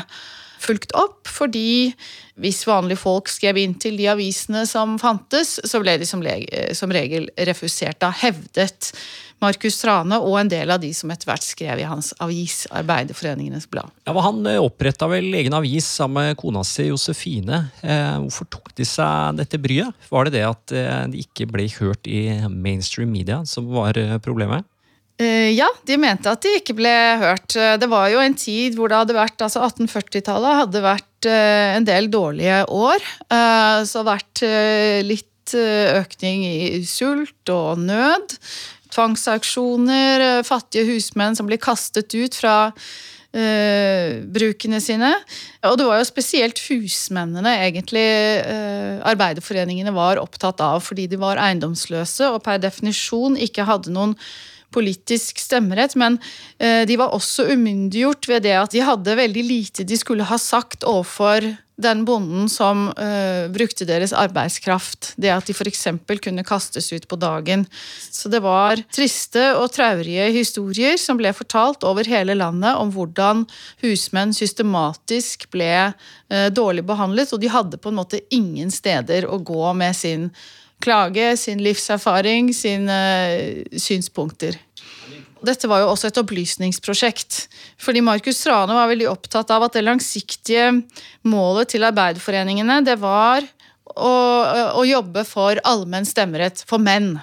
fulgt 0.63 0.95
opp, 0.99 1.27
fordi 1.29 1.93
hvis 2.43 2.63
vanlige 2.69 3.03
folk 3.03 3.29
skrev 3.31 3.59
inn 3.61 3.75
til 3.81 3.99
de 3.99 4.09
avisene 4.13 4.65
som 4.69 4.97
fantes, 5.03 5.59
så 5.69 5.83
ble 5.83 5.99
de 6.01 6.09
som, 6.09 6.23
som 6.79 6.95
regel 6.95 7.29
refusert. 7.49 8.01
Da 8.03 8.13
hevdet 8.23 8.93
Markus 9.43 9.81
Trane 9.81 10.19
og 10.23 10.37
en 10.39 10.51
del 10.51 10.71
av 10.71 10.81
de 10.83 10.93
som 10.95 11.11
etter 11.11 11.27
hvert 11.27 11.45
skrev 11.45 11.81
i 11.83 11.87
hans 11.89 12.13
avis, 12.23 12.63
Arbeiderforeningenes 12.71 13.67
Blad. 13.71 13.91
Ja, 14.07 14.15
Han 14.23 14.47
eh, 14.47 14.61
oppretta 14.63 15.09
vel 15.11 15.33
egen 15.35 15.57
avis 15.59 15.89
sammen 15.99 16.31
med 16.31 16.39
kona 16.39 16.63
si 16.67 16.87
Josefine. 16.89 17.65
Eh, 17.83 18.19
hvorfor 18.23 18.47
tok 18.53 18.71
de 18.79 18.87
seg 18.87 19.41
dette 19.41 19.59
bryet? 19.63 19.91
Var 20.13 20.29
det 20.29 20.37
det 20.39 20.45
at 20.47 20.77
eh, 20.79 21.01
de 21.11 21.25
ikke 21.27 21.49
ble 21.51 21.67
hørt 21.81 22.07
i 22.07 22.23
mainstream 22.49 23.11
media 23.11 23.43
som 23.49 23.67
var 23.75 23.99
problemet? 24.23 24.69
Ja, 25.23 25.69
de 25.87 25.97
mente 26.01 26.31
at 26.33 26.43
de 26.43 26.57
ikke 26.59 26.75
ble 26.79 26.93
hørt. 27.21 27.55
Det 27.55 27.89
var 27.91 28.09
jo 28.11 28.21
en 28.23 28.35
tid 28.39 28.75
hvor 28.79 28.91
det 28.91 28.99
hadde 28.99 29.17
vært 29.17 29.45
altså 29.45 29.63
1840-tallet 29.69 30.61
hadde 30.65 30.83
vært 30.85 31.29
en 31.31 31.87
del 31.87 32.09
dårlige 32.11 32.63
år. 32.75 33.05
Så 33.87 34.03
vært 34.09 34.43
litt 35.07 35.55
økning 35.55 36.47
i 36.49 36.83
sult 36.89 37.53
og 37.55 37.83
nød 37.85 38.39
tvangsauksjoner, 38.93 40.21
eh, 40.21 40.45
fattige 40.47 40.89
husmenn 40.91 41.37
som 41.37 41.49
blir 41.49 41.63
kastet 41.63 42.13
ut 42.15 42.35
fra 42.37 42.75
brukene 43.33 44.77
sine. 44.85 45.09
Og 45.65 45.79
det 45.81 45.87
var 45.89 46.03
jo 46.03 46.05
spesielt 46.05 46.59
husmennene 46.69 47.55
egentlig 47.65 48.03
arbeiderforeningene 49.09 49.95
var 49.97 50.21
opptatt 50.21 50.61
av, 50.61 50.83
fordi 50.85 51.07
de 51.09 51.17
var 51.17 51.41
eiendomsløse 51.41 52.29
og 52.29 52.43
per 52.45 52.61
definisjon 52.61 53.41
ikke 53.41 53.65
hadde 53.65 53.95
noen 53.97 54.13
politisk 54.73 55.41
stemmerett, 55.43 55.97
men 56.01 56.19
uh, 56.19 56.83
de 56.89 56.99
var 57.01 57.15
også 57.17 57.51
umyndiggjort 57.53 58.29
ved 58.31 58.47
det 58.49 58.57
at 58.61 58.75
de 58.75 58.85
hadde 58.85 59.19
veldig 59.19 59.45
lite 59.47 59.89
de 59.89 59.99
skulle 59.99 60.27
ha 60.29 60.39
sagt 60.41 60.87
overfor 60.89 61.53
den 61.83 62.05
bonden 62.05 62.49
som 62.53 62.89
uh, 62.91 63.49
brukte 63.53 63.87
deres 63.89 64.13
arbeidskraft. 64.17 65.13
Det 65.17 65.33
at 65.33 65.49
de 65.49 65.55
f.eks. 65.57 65.87
kunne 66.23 66.45
kastes 66.47 66.93
ut 66.93 67.09
på 67.09 67.19
dagen. 67.21 67.65
Så 68.11 68.31
det 68.33 68.43
var 68.45 68.81
triste 68.93 69.53
og 69.57 69.73
traurige 69.75 70.29
historier 70.35 70.99
som 71.01 71.21
ble 71.21 71.33
fortalt 71.37 71.85
over 71.89 72.09
hele 72.09 72.37
landet 72.39 72.79
om 72.79 72.93
hvordan 72.95 73.47
husmenn 73.85 74.35
systematisk 74.37 75.49
ble 75.55 75.93
uh, 75.93 76.49
dårlig 76.53 76.87
behandlet, 76.89 77.33
og 77.33 77.43
de 77.43 77.53
hadde 77.53 77.81
på 77.81 77.93
en 77.93 78.01
måte 78.03 78.23
ingen 78.31 78.73
steder 78.73 79.29
å 79.29 79.41
gå 79.43 79.73
med 79.79 79.97
sin 79.97 80.31
klage, 80.83 81.33
sin 81.41 81.63
livserfaring, 81.63 82.53
sine 82.57 82.99
uh, 83.33 83.79
synspunkter. 83.81 84.59
Dette 85.43 85.67
var 85.67 85.83
jo 85.83 85.91
også 85.91 86.11
et 86.11 86.21
opplysningsprosjekt. 86.21 87.47
Fordi 87.83 88.03
Markus 88.05 88.39
Strane 88.39 88.77
var 88.77 88.91
veldig 88.91 89.09
opptatt 89.11 89.51
av 89.51 89.67
at 89.67 89.75
det 89.75 89.85
langsiktige 89.85 90.69
målet 91.27 91.73
til 91.75 91.87
arbeiderforeningene 91.89 92.79
det 92.87 92.95
var 93.03 93.43
å, 93.93 94.13
å 94.79 94.83
jobbe 94.87 95.25
for 95.27 95.59
allmenn 95.67 96.07
stemmerett 96.09 96.63
for 96.69 96.83
menn. 96.83 97.17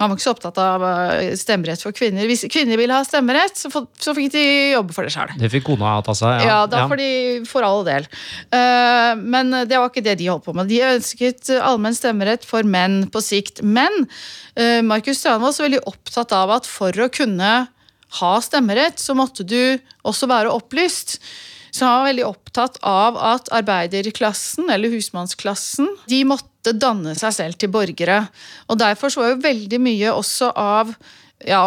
Han 0.00 0.10
var 0.10 0.18
ikke 0.18 0.24
så 0.24 0.32
opptatt 0.34 0.56
av 0.58 0.82
eh, 0.88 1.34
stemmerett 1.38 1.82
for 1.84 1.94
kvinner. 1.94 2.26
Hvis 2.26 2.42
kvinner 2.50 2.78
ville 2.80 2.96
ha 2.96 3.04
stemmerett, 3.06 3.54
så, 3.54 4.14
fikk 4.16 4.32
de 4.34 4.42
jobbe 4.74 4.96
for 4.96 5.06
det 5.06 5.12
sjøl. 5.14 5.30
Det 5.38 5.50
fikk 5.52 5.68
kona 5.68 5.92
ta 6.02 6.16
seg? 6.18 6.42
Ja, 6.42 6.48
ja 6.48 6.56
da 6.70 6.82
ja. 6.82 6.88
får 6.90 6.98
de 6.98 7.10
for 7.46 7.66
all 7.66 7.86
del. 7.86 8.08
Uh, 8.50 9.14
men 9.22 9.54
det 9.70 9.78
var 9.78 9.92
ikke 9.92 10.02
det 10.02 10.16
de 10.18 10.32
holdt 10.32 10.48
på 10.48 10.56
med. 10.58 10.66
De 10.72 10.82
ønsket 10.88 11.52
allmenn 11.60 11.94
stemmerett 11.94 12.46
for 12.48 12.66
menn 12.66 13.04
på 13.14 13.22
sikt. 13.22 13.62
Men 13.62 14.02
uh, 14.58 14.82
Markus 14.82 15.22
Strand 15.22 15.44
var 15.44 15.54
også 15.54 15.68
veldig 15.68 15.84
opptatt 15.86 16.34
av 16.34 16.56
at 16.58 16.66
for 16.66 16.90
å 16.98 17.10
kunne 17.14 17.54
ha 18.18 18.34
stemmerett, 18.42 18.98
så 18.98 19.14
måtte 19.14 19.46
du 19.46 19.78
også 20.06 20.26
være 20.30 20.50
opplyst. 20.54 21.20
Han 21.80 21.90
var 21.90 22.06
veldig 22.10 22.26
opptatt 22.28 22.78
av 22.86 23.18
at 23.18 23.50
arbeiderklassen, 23.54 24.70
eller 24.70 24.92
husmannsklassen, 24.94 25.90
de 26.10 26.22
måtte 26.28 26.76
danne 26.78 27.16
seg 27.18 27.34
selv 27.34 27.58
til 27.58 27.72
borgere. 27.74 28.22
Og 28.70 28.78
derfor 28.80 29.10
så 29.10 29.24
var 29.24 29.34
jo 29.34 29.44
veldig 29.44 29.82
mye 29.82 30.14
også 30.14 30.52
av 30.54 30.94
ja, 31.44 31.60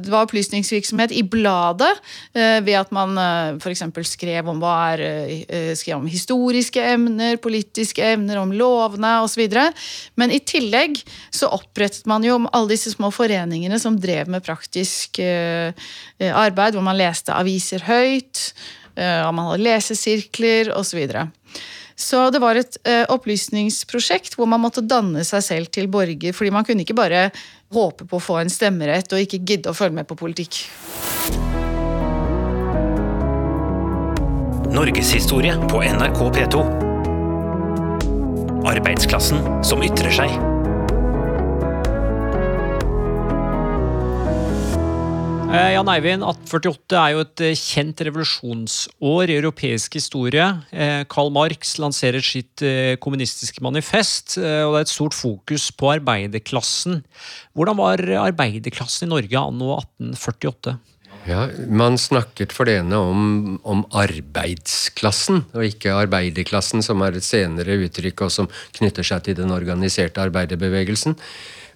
det 0.00 0.10
var 0.10 0.24
opplysningsvirksomhet 0.24 1.12
i 1.14 1.20
bladet, 1.22 1.90
ved 2.32 2.72
at 2.74 2.90
man 2.94 3.14
f.eks. 3.60 3.84
skrev 4.08 4.48
om 4.50 4.62
skrev 5.78 6.00
om 6.00 6.08
historiske 6.10 6.82
emner, 6.96 7.36
politiske 7.38 8.02
emner, 8.16 8.40
om 8.40 8.50
lovene 8.50 9.12
osv. 9.22 9.44
Men 10.18 10.34
i 10.34 10.40
tillegg 10.42 10.98
så 11.30 11.52
opprettet 11.52 12.08
man 12.10 12.26
jo 12.26 12.40
alle 12.48 12.72
disse 12.72 12.90
små 12.96 13.12
foreningene 13.14 13.78
som 13.78 14.00
drev 14.00 14.32
med 14.32 14.42
praktisk 14.42 15.20
arbeid, 15.22 16.74
hvor 16.74 16.88
man 16.88 16.98
leste 16.98 17.36
aviser 17.36 17.86
høyt. 17.86 18.48
Eh, 19.00 19.28
om 19.28 19.36
man 19.36 19.46
hadde 19.48 19.64
lesesirkler 19.64 20.72
osv. 20.76 20.90
Så, 20.90 20.96
videre. 20.98 21.28
så 21.96 22.24
det 22.34 22.40
var 22.42 22.58
et 22.58 22.76
uh, 22.88 23.06
opplysningsprosjekt 23.14 24.34
hvor 24.36 24.48
man 24.50 24.60
måtte 24.60 24.82
danne 24.82 25.22
seg 25.24 25.44
selv 25.46 25.70
til 25.72 25.88
borger. 25.88 26.34
fordi 26.34 26.50
man 26.50 26.66
kunne 26.66 26.82
ikke 26.84 26.98
bare 26.98 27.30
håpe 27.72 28.04
på 28.04 28.18
å 28.18 28.24
få 28.24 28.40
en 28.42 28.50
stemmerett 28.50 29.12
og 29.12 29.22
ikke 29.22 29.40
gidde 29.46 29.70
å 29.70 29.76
følge 29.76 30.00
med 30.00 30.10
på 30.10 30.18
politikk. 30.18 30.64
Norgeshistorie 34.70 35.56
på 35.70 35.82
NRK 35.82 36.20
P2. 36.36 36.66
Arbeidsklassen 38.70 39.40
som 39.64 39.82
ytrer 39.86 40.12
seg. 40.20 40.49
Jan 45.50 45.88
Eivind, 45.90 46.22
1848 46.22 46.94
er 46.94 47.14
jo 47.14 47.22
et 47.24 47.42
eh, 47.42 47.58
kjent 47.58 48.02
revolusjonsår 48.06 49.32
i 49.32 49.38
europeisk 49.40 49.96
historie. 49.98 50.44
Eh, 50.70 51.02
Karl 51.10 51.32
Marx 51.34 51.74
lanserer 51.82 52.22
sitt 52.22 52.62
kommunistiske 53.02 53.64
manifest, 53.64 54.36
og 54.38 54.76
det 54.76 54.78
er 54.78 54.86
et 54.86 54.92
stort 54.92 55.16
fokus 55.16 55.70
på 55.74 55.90
arbeiderklassen. 55.96 57.00
Hvordan 57.58 57.80
var 57.80 58.04
arbeiderklassen 58.28 59.08
i 59.08 59.10
Norge 59.10 59.42
anno 59.42 59.74
1848? 59.80 60.76
Ja, 61.28 61.48
Man 61.68 61.98
snakket 61.98 62.54
for 62.54 62.68
det 62.68 62.78
ene 62.80 62.96
om, 62.96 63.24
om, 63.66 63.82
arbeidsklassen, 63.90 65.44
og 65.52 65.66
ikke 65.66 65.92
arbeiderklassen, 66.06 66.82
som 66.84 67.02
er 67.04 67.18
et 67.18 67.26
senere 67.26 67.76
uttrykk 67.84 68.24
og 68.26 68.32
som 68.32 68.48
knytter 68.78 69.06
seg 69.06 69.26
til 69.26 69.36
den 69.42 69.52
organiserte 69.54 70.22
arbeiderbevegelsen. 70.22 71.18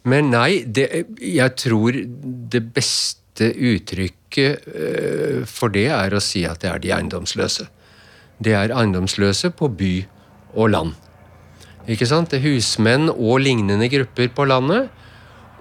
Men 0.09 0.31
nei, 0.33 0.65
det, 0.65 0.89
jeg 1.21 1.57
tror 1.61 1.97
det 2.53 2.63
beste 2.77 3.24
uttrykket 3.43 4.69
øh, 4.69 5.47
for 5.47 5.73
det 5.75 5.89
er 5.91 6.15
å 6.15 6.23
si 6.23 6.45
at 6.47 6.63
det 6.63 6.71
er 6.71 6.83
de 6.83 6.93
eiendomsløse. 6.95 7.67
Det 8.39 8.55
er 8.55 8.75
eiendomsløse 8.75 9.51
på 9.55 9.69
by 9.69 9.95
og 10.55 10.71
land. 10.71 10.93
Ikke 11.91 12.07
sant? 12.09 12.31
Det 12.31 12.41
er 12.41 12.55
husmenn 12.55 13.11
og 13.11 13.43
lignende 13.45 13.89
grupper 13.93 14.31
på 14.35 14.47
landet 14.49 14.89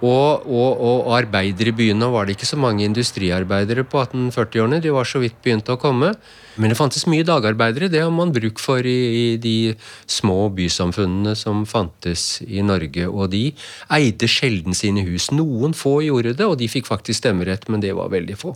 og, 0.02 0.46
og, 0.46 0.80
og, 0.80 1.10
arbeidere 1.16 1.70
i 1.70 1.76
byene. 1.76 2.08
Var 2.10 2.26
det 2.26 2.34
ikke 2.36 2.48
så 2.48 2.58
mange 2.60 2.84
industriarbeidere 2.84 3.84
på 3.86 4.02
1840-årene. 4.02 4.80
De 4.82 4.92
var 4.94 5.06
så 5.08 5.22
vidt 5.22 5.38
begynt 5.44 5.70
å 5.70 5.78
komme. 5.80 6.12
Men 6.60 6.70
det 6.70 6.78
fantes 6.78 7.06
mye 7.10 7.26
dagarbeidere. 7.26 7.90
Det 7.90 8.02
har 8.02 8.12
man 8.14 8.32
bruk 8.34 8.60
for 8.62 8.84
i, 8.86 8.98
i, 9.20 9.24
de 9.42 9.74
små 10.10 10.48
bysamfunnene 10.54 11.34
som 11.38 11.64
fantes 11.68 12.42
i 12.46 12.62
Norge. 12.66 13.06
Og 13.10 13.30
de 13.34 13.46
eide 13.94 14.30
sjelden 14.30 14.76
sine 14.76 15.06
hus. 15.06 15.30
Noen 15.34 15.76
få 15.76 16.00
gjorde 16.06 16.36
det, 16.38 16.46
og 16.48 16.58
de 16.60 16.70
fikk 16.70 16.90
faktisk 16.90 17.22
stemmerett, 17.22 17.68
men 17.70 17.82
det 17.84 17.94
var 17.96 18.12
veldig 18.14 18.38
få. 18.40 18.54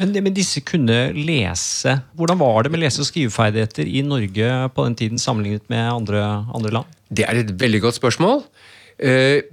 Men, 0.00 0.14
men 0.24 0.34
disse 0.34 0.62
kunne 0.64 1.12
lese. 1.14 1.98
Hvordan 2.16 2.40
var 2.40 2.64
det 2.64 2.72
med 2.72 2.82
lese- 2.82 3.04
og 3.04 3.08
skriveferdigheter 3.08 3.88
i 3.88 4.04
Norge 4.06 4.52
på 4.74 4.86
den 4.88 4.96
tiden 4.98 5.20
sammenlignet 5.20 5.68
med 5.72 5.84
andre, 5.92 6.22
andre 6.52 6.76
land? 6.80 7.00
Det 7.12 7.28
er 7.28 7.42
et 7.42 7.52
veldig 7.60 7.82
godt 7.84 8.00
spørsmål. 8.00 8.40
Eh, 8.98 9.44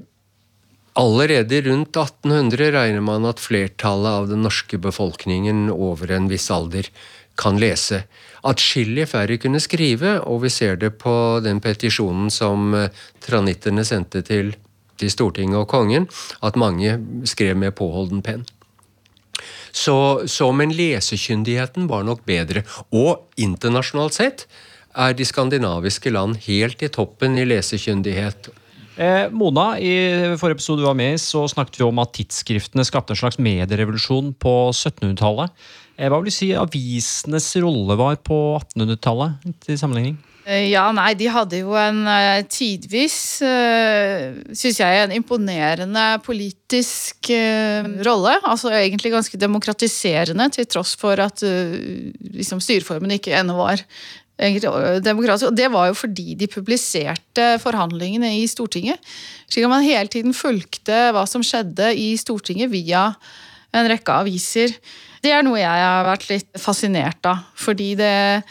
Allerede 1.00 1.62
rundt 1.62 1.96
1800 1.96 2.72
regner 2.76 3.04
man 3.06 3.28
at 3.30 3.40
flertallet 3.40 4.18
av 4.20 4.28
den 4.28 4.42
norske 4.44 4.78
befolkningen 4.82 5.70
over 5.72 6.12
en 6.12 6.28
viss 6.28 6.50
alder 6.52 6.90
kan 7.40 7.60
lese. 7.62 8.02
Atskillig 8.44 9.06
færre 9.14 9.38
kunne 9.40 9.62
skrive, 9.64 10.18
og 10.28 10.44
vi 10.44 10.52
ser 10.52 10.76
det 10.82 10.98
på 11.00 11.14
den 11.46 11.62
petisjonen 11.64 12.28
som 12.34 12.74
eh, 12.76 12.92
tranitterne 13.24 13.86
sendte 13.88 14.26
til, 14.28 14.52
til 15.00 15.14
Stortinget 15.14 15.62
og 15.62 15.70
kongen, 15.72 16.10
at 16.44 16.60
mange 16.60 16.98
skrev 17.24 17.56
med 17.56 17.78
påholden 17.80 18.24
penn. 18.26 18.44
Så, 19.72 20.28
så, 20.28 20.52
men 20.52 20.74
lesekyndigheten 20.76 21.88
var 21.88 22.04
nok 22.04 22.26
bedre. 22.28 22.66
Og 22.92 23.24
internasjonalt 23.40 24.20
sett 24.20 24.50
er 25.00 25.16
de 25.16 25.24
skandinaviske 25.24 26.12
land 26.12 26.42
helt 26.50 26.84
i 26.84 26.92
toppen 26.92 27.40
i 27.40 27.48
lesekyndighet 27.48 28.50
Eh, 29.00 29.30
Mona, 29.32 29.78
i 29.80 29.92
forrige 30.36 30.58
episode 30.58 30.82
du 30.82 30.88
var 30.90 30.98
med 31.00 31.22
så 31.24 31.46
snakket 31.48 31.80
vi 31.80 31.86
om 31.88 32.02
at 32.04 32.12
tidsskriftene 32.18 32.84
skapte 32.84 33.16
en 33.16 33.22
slags 33.22 33.40
medierevolusjon 33.40 34.34
på 34.36 34.56
1700-tallet. 34.74 35.54
Eh, 35.96 36.10
hva 36.12 36.20
vil 36.20 36.28
du 36.28 36.36
si 36.36 36.50
avisenes 36.52 37.48
rolle 37.64 37.96
var 38.00 38.20
på 38.28 38.40
1800-tallet 38.60 39.56
til 39.64 39.80
sammenligning? 39.80 40.18
Eh, 40.44 40.66
ja, 40.74 40.90
nei, 40.92 41.14
de 41.16 41.30
hadde 41.32 41.62
jo 41.62 41.78
en 41.80 42.02
uh, 42.10 42.42
tidvis, 42.52 43.16
uh, 43.46 44.36
syns 44.52 44.82
jeg, 44.82 45.00
en 45.06 45.16
imponerende 45.16 46.06
politisk 46.26 47.32
rolle. 48.04 48.36
Altså 48.44 48.74
egentlig 48.76 49.14
ganske 49.16 49.40
demokratiserende, 49.40 50.50
til 50.58 50.68
tross 50.68 50.98
for 51.00 51.24
at 51.24 51.40
liksom, 51.40 52.60
styreformen 52.60 53.16
ikke 53.16 53.38
ennå 53.40 53.56
var 53.62 53.86
demokratisk. 54.40 55.50
Og 55.50 55.58
det 55.58 55.68
var 55.74 55.90
jo 55.90 55.96
fordi 55.98 56.36
de 56.40 56.48
publiserte 56.52 57.48
forhandlingene 57.64 58.30
i 58.40 58.46
Stortinget. 58.50 59.00
Slik 59.50 59.66
at 59.68 59.74
man 59.74 59.86
hele 59.86 60.10
tiden 60.12 60.36
fulgte 60.38 61.10
hva 61.16 61.26
som 61.30 61.44
skjedde 61.46 61.88
i 62.00 62.14
Stortinget 62.20 62.72
via 62.72 63.10
en 63.76 63.90
rekke 63.90 64.12
aviser. 64.24 64.74
Det 65.24 65.32
er 65.36 65.44
noe 65.46 65.60
jeg 65.60 65.68
har 65.68 66.06
vært 66.08 66.30
litt 66.30 66.60
fascinert 66.60 67.26
av. 67.28 67.38
Fordi 67.60 67.96
det, 68.00 68.44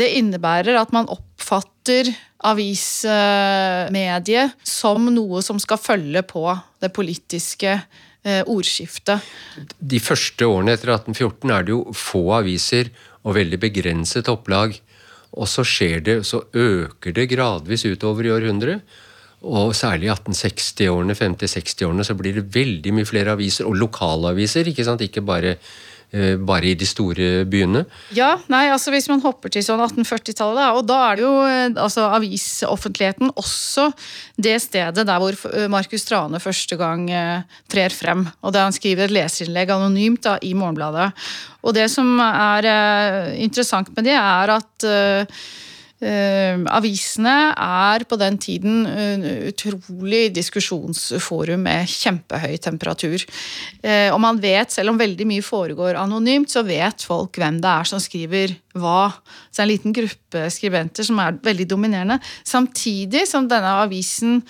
det 0.00 0.14
innebærer 0.18 0.76
at 0.80 0.92
man 0.94 1.08
oppfatter 1.12 2.12
avismediet 2.42 4.50
som 4.66 5.14
noe 5.14 5.42
som 5.46 5.58
skal 5.62 5.78
følge 5.80 6.22
på 6.26 6.58
det 6.82 6.90
politiske 6.94 7.72
eh, 7.78 8.42
ordskiftet. 8.42 9.18
De 9.78 10.00
første 10.02 10.46
årene 10.46 10.72
etter 10.76 10.88
1814 10.94 11.50
er 11.54 11.62
det 11.66 11.72
jo 11.74 11.82
få 11.96 12.32
aviser 12.40 12.84
og 13.22 13.34
veldig 13.38 13.58
begrenset 13.62 14.28
opplag. 14.32 14.70
Og 15.32 15.48
så 15.48 15.64
skjer 15.64 16.02
det, 16.04 16.18
så 16.28 16.42
øker 16.52 17.14
det 17.16 17.30
gradvis 17.30 17.86
utover 17.88 18.28
i 18.28 18.34
århundret. 18.34 18.82
Og 19.42 19.72
særlig 19.74 20.06
i 20.06 20.12
1860-årene, 20.12 21.16
50-60-årene 21.18 22.04
så 22.06 22.14
blir 22.18 22.36
det 22.36 22.50
veldig 22.54 22.92
mye 22.94 23.08
flere 23.08 23.34
aviser, 23.34 23.66
og 23.66 23.78
lokalaviser. 23.80 24.68
Ikke 24.70 24.86
sant? 24.86 25.02
Ikke 25.02 25.24
bare, 25.24 25.56
bare 26.12 26.68
i 26.68 26.74
de 26.76 26.86
store 26.88 27.28
byene. 27.48 27.84
Ja, 28.12 28.34
nei, 28.52 28.66
altså 28.72 28.92
hvis 28.92 29.08
man 29.08 29.22
hopper 29.24 29.52
til 29.52 29.64
sånn 29.64 29.80
1840-tallet, 29.80 30.76
og 30.76 30.84
da 30.88 30.98
er 31.06 31.18
det 31.18 31.24
jo 31.24 31.32
eh, 31.46 31.70
altså 31.72 32.08
avisoffentligheten 32.12 33.32
også 33.40 33.88
det 34.42 34.58
stedet 34.64 35.06
der 35.08 35.22
hvor 35.22 35.36
eh, 35.52 35.68
Markus 35.72 36.04
Trane 36.08 36.40
første 36.42 36.76
gang 36.80 37.08
eh, 37.10 37.58
trer 37.72 37.94
frem. 37.94 38.26
Og 38.42 38.52
der 38.54 38.68
han 38.68 38.76
skriver 38.76 39.06
et 39.06 39.16
leserinnlegg 39.16 39.72
anonymt 39.74 40.24
da, 40.28 40.36
i 40.44 40.52
Morgenbladet. 40.58 41.10
Og 41.62 41.76
det 41.76 41.88
som 41.92 42.14
er 42.22 42.68
eh, 42.68 43.34
interessant 43.44 43.92
med 43.96 44.10
det, 44.10 44.16
er 44.18 44.56
at 44.58 44.88
Uh, 46.02 46.64
avisene 46.74 47.52
er 47.54 48.02
på 48.10 48.18
den 48.18 48.34
tiden 48.42 48.82
uh, 48.88 49.26
utrolig 49.52 50.24
diskusjonsforum 50.34 51.62
med 51.68 51.86
kjempehøy 51.86 52.56
temperatur. 52.64 53.22
Uh, 53.84 54.10
og 54.10 54.18
man 54.24 54.40
vet, 54.42 54.74
selv 54.74 54.90
om 54.90 54.98
veldig 54.98 55.28
mye 55.30 55.44
foregår 55.46 56.00
anonymt, 56.00 56.50
så 56.50 56.64
vet 56.66 57.06
folk 57.06 57.38
hvem 57.38 57.62
det 57.62 57.70
er 57.70 57.92
som 57.92 58.02
skriver 58.02 58.56
hva. 58.78 59.12
Så 59.50 59.60
det 59.60 59.64
en 59.64 59.70
liten 59.72 59.96
gruppe 59.96 60.44
skribenter 60.52 61.06
som 61.06 61.20
er 61.22 61.36
veldig 61.44 61.66
dominerende. 61.70 62.18
Samtidig 62.46 63.26
som 63.28 63.48
denne 63.50 63.74
avisen, 63.82 64.40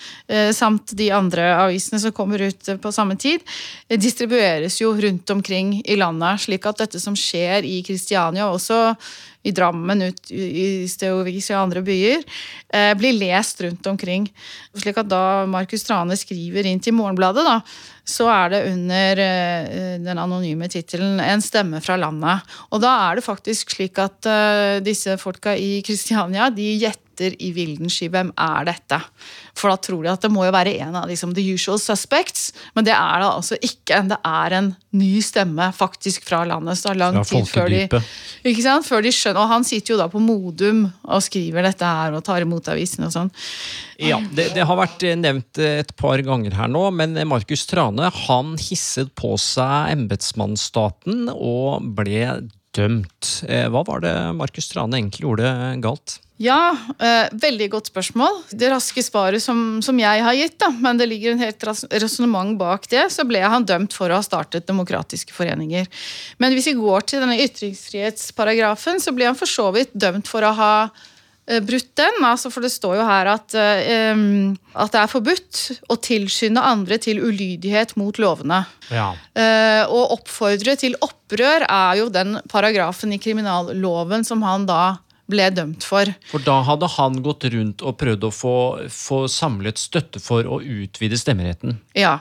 samt 0.55 0.95
de 0.97 1.09
andre 1.15 1.49
avisene 1.65 1.99
som 2.01 2.15
kommer 2.15 2.41
ut 2.47 2.71
på 2.81 2.93
samme 2.95 3.17
tid, 3.19 3.43
distribueres 3.89 4.79
jo 4.81 4.93
rundt 4.95 5.29
omkring 5.33 5.75
i 5.83 5.99
landet, 5.99 6.45
slik 6.45 6.65
at 6.69 6.85
dette 6.85 7.01
som 7.03 7.17
skjer 7.19 7.67
i 7.67 7.81
Kristiania 7.85 8.47
også 8.51 8.95
i 9.43 9.51
Drammen, 9.51 10.05
ut 10.07 10.31
i 10.31 10.87
Steovis 10.87 11.49
og 11.51 11.65
andre 11.65 11.83
byer, 11.83 12.23
eh, 12.71 12.93
blir 12.95 13.15
lest 13.17 13.59
rundt 13.61 13.87
omkring. 13.91 14.29
Slik 14.75 14.97
at 14.97 15.09
da 15.11 15.45
Markus 15.45 15.83
Trane 15.83 16.15
skriver 16.15 16.65
inn 16.69 16.79
til 16.79 16.95
Morgenbladet, 16.95 17.43
da, 17.43 17.59
så 18.03 18.27
er 18.27 18.51
det 18.51 18.61
under 18.67 19.21
eh, 19.23 19.93
den 20.03 20.19
anonyme 20.19 20.67
tittelen 20.67 21.21
'En 21.23 21.41
stemme 21.41 21.79
fra 21.81 21.95
landet'. 21.97 22.43
Og 22.71 22.81
da 22.83 22.91
er 23.09 23.15
det 23.15 23.23
faktisk 23.23 23.71
slik 23.71 23.97
at 23.97 24.27
eh, 24.27 24.83
disse 24.83 25.17
folka 25.17 25.55
i 25.55 25.81
Kristiania 25.85 26.49
de 26.49 26.75
gjetter 26.79 27.02
i 27.21 27.51
vilden 27.55 27.91
sky 27.91 28.09
hvem 28.11 28.31
er 28.39 28.67
dette. 28.67 28.99
For 29.57 29.69
da 29.69 29.77
tror 29.77 30.03
de 30.03 30.11
at 30.13 30.23
det 30.23 30.31
må 30.33 30.45
jo 30.47 30.53
være 30.55 30.73
en 30.81 30.95
av 30.97 31.09
liksom, 31.09 31.33
the 31.37 31.43
usual 31.53 31.79
suspects, 31.81 32.51
men 32.73 32.87
det 32.87 32.95
er 32.95 33.21
det 33.21 33.29
altså 33.29 33.57
ikke. 33.61 34.01
Det 34.09 34.17
er 34.25 34.57
en 34.57 34.71
ny 34.97 35.11
stemme 35.25 35.69
faktisk 35.75 36.25
fra 36.27 36.43
landet. 36.49 36.79
Så 36.79 36.89
det 36.89 36.95
er 36.95 37.01
lang 37.03 37.19
tid 37.27 37.49
før 37.49 37.69
de, 37.69 37.83
før 38.87 39.05
de 39.05 39.13
skjønner 39.13 39.41
Og 39.43 39.51
han 39.51 39.67
sitter 39.67 39.93
jo 39.93 39.99
da 40.01 40.07
på 40.11 40.21
Modum 40.23 40.85
og 41.03 41.23
skriver 41.25 41.65
dette 41.65 41.87
her 41.87 42.17
og 42.17 42.25
tar 42.25 42.45
imot 42.45 42.71
avisen 42.73 43.07
og 43.07 43.13
sånn. 43.13 43.31
Ja, 44.01 44.19
det, 44.33 44.49
det, 44.55 44.65
har 44.67 44.79
vært 44.79 45.05
nevnt 45.19 45.61
et 45.61 45.93
par 45.99 46.21
ganger 46.25 46.57
her 46.57 46.71
nå, 46.71 46.87
men 46.95 47.15
Markus 47.29 47.67
Trane 47.69 48.09
han 48.25 48.57
hisset 48.61 49.13
på 49.19 49.35
seg 49.41 49.93
embetsmannsstaten 49.93 51.29
og 51.33 51.93
ble 51.97 52.25
dømt. 52.77 53.31
Eh, 53.47 53.69
hva 53.71 53.83
var 53.87 54.03
det 54.03 54.13
Markus 54.37 54.69
Trane 54.71 54.99
egentlig 54.99 55.25
gjorde 55.27 55.49
galt? 55.83 56.19
Ja, 56.41 56.73
eh, 56.99 57.29
veldig 57.31 57.69
godt 57.75 57.91
spørsmål. 57.91 58.41
Det 58.51 58.71
raske 58.71 59.03
svaret 59.05 59.43
som, 59.43 59.79
som, 59.85 59.99
jeg 60.01 60.23
har 60.25 60.33
gitt, 60.33 60.57
da, 60.59 60.71
men 60.73 60.97
det 60.97 61.07
ligger 61.11 61.35
en 61.35 61.43
helt 61.43 61.63
resonnement 61.93 62.57
bak 62.59 62.89
det, 62.91 63.05
så 63.13 63.23
ble 63.29 63.43
han 63.45 63.67
dømt 63.69 63.93
for 63.93 64.09
å 64.09 64.17
ha 64.17 64.25
startet 64.25 64.67
demokratiske 64.67 65.35
foreninger. 65.35 65.87
Men 66.41 66.57
hvis 66.57 66.71
vi 66.71 66.77
går 66.81 67.07
til 67.07 67.23
denne 67.23 67.37
ytringsfrihetsparagrafen, 67.45 68.99
så 68.99 69.13
ble 69.15 69.29
han 69.29 69.37
for 69.39 69.49
så 69.49 69.69
vidt 69.75 69.93
dømt 69.93 70.27
for 70.31 70.43
å 70.43 70.55
ha 70.57 70.75
brutt 71.43 71.89
den. 71.99 72.19
Altså, 72.23 72.51
for 72.53 72.63
det 72.63 72.71
står 72.71 72.97
jo 72.99 73.05
her 73.07 73.29
at, 73.33 73.55
um, 74.15 74.53
at 74.79 74.93
det 74.93 75.01
er 75.01 75.11
forbudt 75.11 75.61
å 75.91 75.97
tilskynde 75.99 76.63
andre 76.63 76.99
til 77.03 77.19
ulydighet 77.23 77.95
mot 77.99 78.19
lovene. 78.21 78.63
Ja. 78.93 79.11
Uh, 79.35 79.83
og 79.89 80.17
oppfordre 80.19 80.77
til 80.79 80.95
opprør 81.03 81.67
er 81.67 81.99
jo 81.99 82.11
den 82.13 82.37
paragrafen 82.51 83.15
i 83.15 83.21
kriminalloven 83.21 84.23
som 84.27 84.45
han 84.47 84.69
da 84.69 84.83
ble 85.33 85.49
dømt 85.53 85.85
for. 85.87 86.09
For 86.29 86.43
da 86.45 86.59
hadde 86.67 86.89
han 86.95 87.19
gått 87.25 87.47
rundt 87.53 87.83
og 87.83 87.97
prøvd 87.99 88.27
å 88.29 88.31
få, 88.33 88.55
få 88.93 89.23
samlet 89.31 89.81
støtte 89.81 90.21
for 90.23 90.47
å 90.47 90.61
utvide 90.61 91.19
stemmeretten? 91.19 91.79
Ja. 91.97 92.19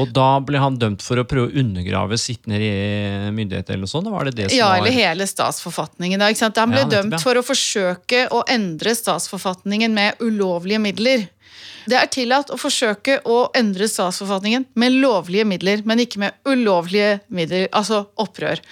Og 0.00 0.12
da 0.14 0.36
ble 0.44 0.60
han 0.62 0.78
dømt 0.80 1.04
for 1.04 1.20
å 1.20 1.26
prøve 1.28 1.50
å 1.50 1.60
undergrave 1.62 2.18
sittende 2.20 2.60
myndighet 3.34 3.70
eller 3.70 3.84
noe 3.84 3.92
sånt? 3.92 4.10
Var 4.12 4.30
det 4.30 4.36
det 4.38 4.48
som 4.50 4.58
ja, 4.58 4.70
var... 4.72 4.82
eller 4.82 4.96
hele 4.96 5.28
statsforfatningen. 5.28 6.22
Da, 6.22 6.32
han 6.62 6.74
ble 6.74 6.84
ja, 6.84 6.90
dømt 6.98 7.18
for 7.22 7.38
å 7.38 7.44
forsøke 7.46 8.26
å 8.32 8.42
endre 8.50 8.94
statsforfatningen 8.96 9.94
med 9.96 10.22
ulovlige 10.24 10.82
midler. 10.82 11.28
Det 11.90 11.98
er 11.98 12.10
tillatt 12.12 12.52
å 12.52 12.58
forsøke 12.60 13.18
å 13.28 13.44
endre 13.58 13.88
statsforfatningen 13.90 14.68
med 14.78 14.98
lovlige 15.02 15.46
midler, 15.48 15.82
men 15.88 16.04
ikke 16.04 16.22
med 16.22 16.36
ulovlige 16.48 17.16
midler, 17.34 17.68
altså 17.74 18.04
opprør. 18.22 18.62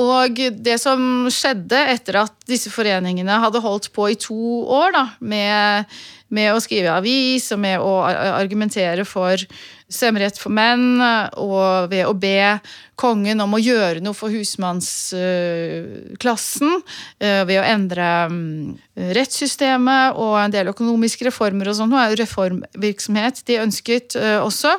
Og 0.00 0.38
det 0.64 0.78
som 0.80 1.28
skjedde 1.32 1.78
etter 1.92 2.22
at 2.22 2.34
disse 2.48 2.72
foreningene 2.72 3.40
hadde 3.42 3.60
holdt 3.64 3.90
på 3.92 4.08
i 4.12 4.18
to 4.20 4.62
år 4.72 4.94
da, 4.94 5.04
med, 5.20 5.92
med 6.32 6.54
å 6.54 6.62
skrive 6.64 6.94
avis 6.96 7.50
og 7.52 7.60
med 7.64 7.80
å 7.84 7.98
argumentere 8.08 9.04
for 9.08 9.44
stemmerett 9.92 10.38
for 10.40 10.50
menn, 10.54 11.00
og 11.38 11.90
ved 11.92 12.06
å 12.08 12.14
be 12.16 12.58
kongen 12.98 13.40
om 13.42 13.54
å 13.56 13.62
gjøre 13.62 14.00
noe 14.04 14.14
for 14.16 14.30
husmannsklassen, 14.32 16.82
øh, 17.22 17.42
ved 17.48 17.60
å 17.60 17.64
endre 17.66 18.28
mm, 18.30 18.76
rettssystemet 19.18 20.04
og 20.20 20.34
en 20.42 20.54
del 20.54 20.66
økonomiske 20.72 21.24
reformer 21.28 21.66
og 21.70 21.76
sånn. 21.78 21.94
Reformvirksomhet 22.20 23.36
de 23.48 23.54
ønsket 23.64 24.08
øh, 24.20 24.40
også. 24.46 24.72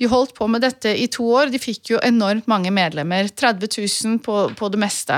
De 0.00 0.06
holdt 0.10 0.32
på 0.34 0.44
med 0.50 0.60
dette 0.64 0.90
i 0.98 1.06
to 1.12 1.24
år. 1.30 1.46
De 1.52 1.60
fikk 1.62 1.90
jo 1.92 1.98
enormt 2.02 2.46
mange 2.50 2.70
medlemmer. 2.74 3.22
30 3.28 3.68
000 3.78 4.18
på, 4.24 4.34
på 4.58 4.64
det 4.72 4.80
meste. 4.80 5.16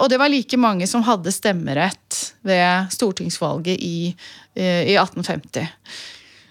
Og 0.00 0.06
det 0.12 0.18
var 0.20 0.28
like 0.32 0.56
mange 0.60 0.86
som 0.90 1.02
hadde 1.06 1.32
stemmerett 1.32 2.34
ved 2.46 2.90
stortingsvalget 2.92 3.76
i, 3.80 4.14
eh, 4.58 4.82
i 4.90 4.94
1850. 4.98 5.66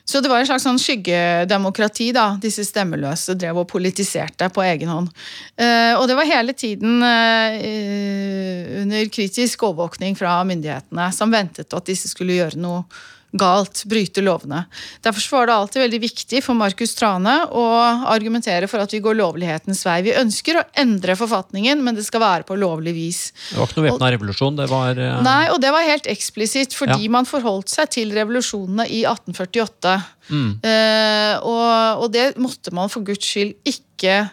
Så 0.09 0.23
det 0.25 0.29
var 0.31 0.41
en 0.41 0.47
slags 0.49 0.63
sånn 0.65 0.79
skyggedemokrati, 0.81 2.07
da. 2.17 2.31
Disse 2.41 2.63
stemmeløse 2.65 3.35
drev 3.37 3.59
og 3.61 3.67
politiserte 3.69 4.47
på 4.49 4.63
egen 4.65 4.89
hånd. 4.89 5.11
Eh, 5.53 5.93
og 5.99 6.07
det 6.09 6.15
var 6.17 6.25
hele 6.25 6.55
tiden 6.57 7.03
eh, 7.05 8.81
under 8.81 9.11
kritisk 9.13 9.67
overvåkning 9.67 10.17
fra 10.17 10.39
myndighetene, 10.49 11.11
som 11.13 11.29
ventet 11.29 11.77
at 11.77 11.85
disse 11.91 12.09
skulle 12.09 12.39
gjøre 12.39 12.57
noe 12.57 12.81
galt, 13.31 13.83
bryte 13.85 14.21
lovene. 14.25 14.63
Derfor 15.05 15.37
var 15.37 15.47
det 15.47 15.53
alltid 15.55 15.81
veldig 15.83 15.99
viktig 16.01 16.41
for 16.43 16.57
Markus 16.57 16.95
Trane 16.97 17.35
å 17.53 17.65
argumentere 18.09 18.69
for 18.69 18.81
at 18.81 18.93
vi 18.93 19.01
går 19.05 19.19
lovlighetens 19.19 19.83
vei. 19.85 19.99
Vi 20.07 20.15
ønsker 20.17 20.59
å 20.59 20.65
endre 20.81 21.15
forfatningen, 21.19 21.83
men 21.85 21.97
det 21.97 22.07
skal 22.07 22.23
være 22.23 22.47
på 22.47 22.57
lovlig 22.59 22.95
vis. 22.97 23.21
Det 23.51 23.59
var 23.59 23.69
ikke 23.69 23.79
noe 23.79 23.87
væpna 23.91 24.11
revolusjon? 24.15 24.57
det 24.57 24.69
var... 24.71 24.97
Uh... 24.97 25.21
Nei, 25.25 25.43
og 25.53 25.61
det 25.61 25.73
var 25.75 25.85
helt 25.85 26.09
eksplisitt, 26.09 26.73
fordi 26.77 27.05
ja. 27.05 27.13
man 27.13 27.29
forholdt 27.29 27.69
seg 27.73 27.93
til 27.99 28.15
revolusjonene 28.17 28.89
i 28.89 29.03
1848. 29.05 29.95
Mm. 30.29 30.51
Uh, 30.65 31.35
og, 31.45 31.69
og, 32.03 32.09
det 32.13 32.31
måtte 32.41 32.73
man 32.75 32.89
for 32.89 33.05
guds 33.05 33.29
skyld 33.29 33.53
ikke, 33.69 34.23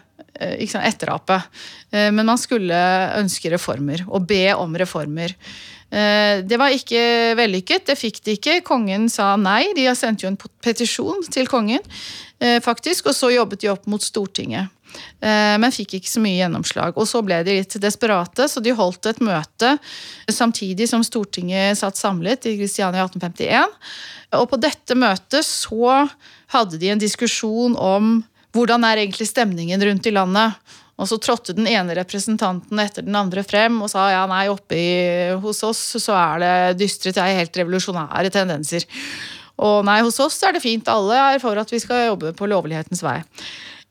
ikke 0.57 0.73
sant, 0.73 0.85
etterape. 0.85 1.37
men 1.93 2.25
man 2.25 2.37
skulle 2.37 2.77
ønske 3.17 3.49
reformer, 3.53 4.03
og 4.09 4.25
be 4.29 4.45
om 4.57 4.73
reformer. 4.77 5.33
Eh, 5.87 6.43
det 6.43 6.57
var 6.59 6.73
ikke 6.75 7.01
vellykket, 7.39 7.85
det 7.87 7.97
fikk 7.99 8.21
de 8.25 8.35
ikke. 8.37 8.61
Kongen 8.67 9.07
sa 9.11 9.35
nei. 9.39 9.71
De 9.77 9.85
har 9.87 9.95
sendt 9.97 10.25
jo 10.25 10.31
en 10.31 10.39
petisjon 10.63 11.23
til 11.31 11.47
kongen, 11.47 11.83
eh, 12.39 12.59
faktisk, 12.59 13.07
og 13.07 13.15
så 13.15 13.31
jobbet 13.31 13.63
de 13.63 13.71
opp 13.71 13.87
mot 13.87 14.03
Stortinget. 14.03 14.69
Eh, 15.21 15.57
men 15.57 15.71
fikk 15.71 15.97
ikke 15.97 16.09
så 16.09 16.21
mye 16.23 16.37
gjennomslag. 16.39 16.97
Og 16.97 17.07
så 17.07 17.21
ble 17.23 17.43
de 17.43 17.57
litt 17.59 17.77
desperate, 17.81 18.47
så 18.49 18.63
de 18.63 18.71
holdt 18.71 19.05
et 19.05 19.19
møte 19.19 19.77
samtidig 20.29 20.87
som 20.89 21.03
Stortinget 21.03 21.77
satt 21.77 21.99
samlet 21.99 22.45
i 22.45 22.57
Kristiania 22.57 23.05
1851. 23.05 23.77
Og 24.37 24.49
på 24.49 24.59
dette 24.59 24.95
møtet 24.95 25.45
så 25.45 26.07
hadde 26.53 26.79
de 26.79 26.89
en 26.89 26.99
diskusjon 26.99 27.75
om 27.77 28.23
hvordan 28.55 28.83
er 28.87 29.03
egentlig 29.03 29.27
stemningen 29.29 29.81
rundt 29.83 30.07
i 30.07 30.15
landet. 30.15 30.57
Og 30.97 31.09
så 31.09 31.19
trådte 31.21 31.53
den 31.53 31.67
ene 31.69 31.93
representanten 31.99 32.79
etter 32.81 33.05
den 33.05 33.17
andre 33.17 33.43
frem 33.45 33.75
og 33.85 33.91
sa 33.91 34.07
ja, 34.09 34.23
nei, 34.29 34.47
oppe 34.49 34.79
hos 35.43 35.61
oss 35.67 35.81
så 36.01 36.15
er 36.17 36.41
det 36.41 36.53
dystre 36.81 37.13
til 37.13 37.37
helt 37.37 37.59
revolusjonære 37.61 38.33
tendenser. 38.33 38.87
Og 39.61 39.85
nei, 39.85 39.99
hos 40.05 40.17
oss 40.21 40.37
er 40.45 40.57
det 40.57 40.63
fint. 40.65 40.89
Alle 40.89 41.17
er 41.35 41.41
for 41.41 41.57
at 41.57 41.71
vi 41.73 41.81
skal 41.81 42.09
jobbe 42.11 42.33
på 42.37 42.49
lovlighetens 42.49 43.03
vei. 43.05 43.19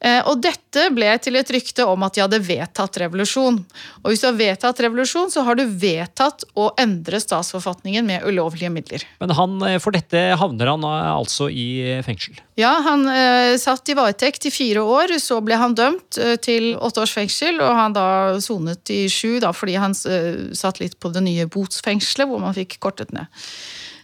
Eh, 0.05 0.21
og 0.29 0.43
dette 0.45 0.91
ble 0.93 1.09
til 1.25 1.39
et 1.41 1.51
rykte 1.55 1.87
om 1.89 2.03
at 2.05 2.17
de 2.17 2.21
hadde 2.21 2.41
vedtatt 2.45 2.99
revolusjon. 3.01 3.57
Og 4.03 4.11
hvis 4.11 4.23
du 4.23 4.27
har 4.29 4.37
vedtatt 4.37 4.83
revolusjon, 4.85 5.31
så 5.33 5.45
har 5.47 5.57
du 5.57 5.65
vedtatt 5.65 6.45
å 6.53 6.69
endre 6.81 7.21
statsforfatningen 7.23 8.05
med 8.05 8.27
ulovlige 8.29 8.71
midler. 8.73 9.07
Men 9.23 9.33
han, 9.39 9.57
eh, 9.65 9.79
for 9.81 9.97
dette 9.97 10.29
havner 10.37 10.73
han 10.75 10.85
eh, 10.85 11.13
altså 11.15 11.49
i 11.49 11.69
fengsel? 12.05 12.37
Ja, 12.61 12.75
han 12.85 13.09
eh, 13.09 13.57
satt 13.61 13.89
i 13.89 13.97
varetekt 13.97 14.47
i 14.49 14.53
fire 14.53 14.85
år. 14.85 15.17
Så 15.23 15.41
ble 15.45 15.57
han 15.61 15.77
dømt 15.77 16.21
eh, 16.21 16.37
til 16.45 16.75
åtte 16.77 17.01
års 17.07 17.17
fengsel, 17.17 17.63
og 17.65 17.73
han 17.81 17.97
da 17.97 18.07
sonet 18.45 18.93
i 18.93 19.07
sju 19.13 19.39
da, 19.41 19.55
fordi 19.57 19.81
han 19.81 19.97
eh, 20.13 20.53
satt 20.57 20.81
litt 20.85 21.01
på 21.01 21.13
det 21.13 21.25
nye 21.25 21.49
botsfengselet, 21.49 22.29
hvor 22.29 22.45
man 22.45 22.57
fikk 22.57 22.79
kortet 22.85 23.17
ned. 23.17 23.33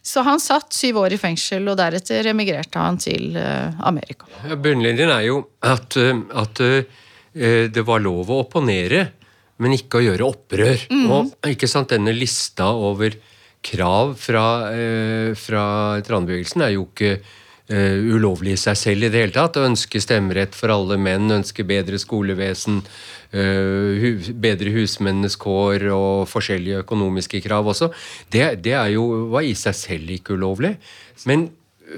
Så 0.02 0.24
han 0.26 0.40
satt 0.42 0.74
syv 0.74 0.98
år 1.04 1.14
i 1.14 1.18
fengsel, 1.20 1.68
og 1.70 1.78
deretter 1.78 2.26
emigrerte 2.32 2.80
han 2.82 2.98
til 2.98 3.36
Amerika. 3.38 3.92
Amerika. 3.92 4.26
Bunnlinjen 4.58 5.10
er 5.14 5.26
jo 5.28 5.42
at, 5.62 5.96
eh, 5.96 6.22
at 6.42 6.62
eh, 6.64 7.68
det 7.72 7.84
var 7.86 8.02
lov 8.02 8.30
å 8.30 8.40
opponere, 8.42 9.06
men 9.62 9.76
ikke 9.76 10.00
å 10.00 10.06
gjøre 10.08 10.26
opprør. 10.26 10.88
Mm. 10.90 11.06
Og 11.12 11.52
ikke 11.52 11.70
sant, 11.70 11.94
denne 11.94 12.14
lista 12.16 12.72
over 12.74 13.14
krav 13.62 14.16
fra, 14.18 14.44
fra 15.38 15.64
tranbevegelsen 16.02 16.64
er 16.66 16.72
jo 16.74 16.88
ikke 16.88 17.12
ulovlig 17.70 18.56
i 18.56 18.60
seg 18.60 18.76
selv 18.76 19.06
i 19.06 19.10
det 19.12 19.20
hele 19.22 19.34
tatt. 19.34 19.56
Å 19.56 19.68
ønske 19.68 20.00
stemmerett 20.02 20.56
for 20.58 20.72
alle 20.74 20.98
menn, 21.00 21.30
ønske 21.32 21.64
bedre 21.64 22.00
skolevesen, 22.00 22.82
hu 23.32 24.08
bedre 24.42 24.74
husmennenes 24.74 25.38
kår 25.40 25.86
og 25.94 26.26
forskjellige 26.28 26.82
økonomiske 26.82 27.40
krav 27.46 27.70
også. 27.72 27.88
Det, 28.32 28.44
det 28.66 28.76
jo, 28.92 29.06
var 29.32 29.46
i 29.46 29.54
seg 29.56 29.78
selv 29.78 30.12
ikke 30.18 30.36
ulovlig. 30.36 30.74
Men 31.30 31.48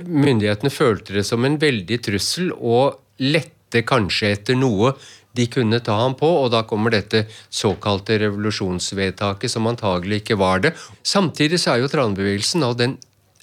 myndighetene 0.05 0.73
følte 0.75 1.19
det 1.19 1.27
som 1.27 1.45
en 1.47 1.59
veldig 1.61 2.01
trussel 2.07 2.53
og 2.55 3.01
lette 3.23 3.83
kanskje 3.87 4.33
etter 4.37 4.59
noe 4.59 4.95
de 5.35 5.49
kunne 5.51 5.81
ta 5.83 5.97
ham 5.99 6.15
på, 6.15 6.29
og 6.45 6.53
da 6.55 6.61
kommer 6.63 6.95
dette 6.95 7.25
såkalte 7.51 8.21
revolusjonsvedtaket, 8.23 9.51
som 9.51 9.67
antagelig 9.67 10.23
ikke 10.23 10.39
var 10.39 10.63
det. 10.63 10.75
Samtidig 11.03 11.59
så 11.59 11.75
er 11.75 11.83
jo 11.83 11.91
tranbevegelsen 11.91 12.63
nå 12.63 12.71
den 12.79 12.95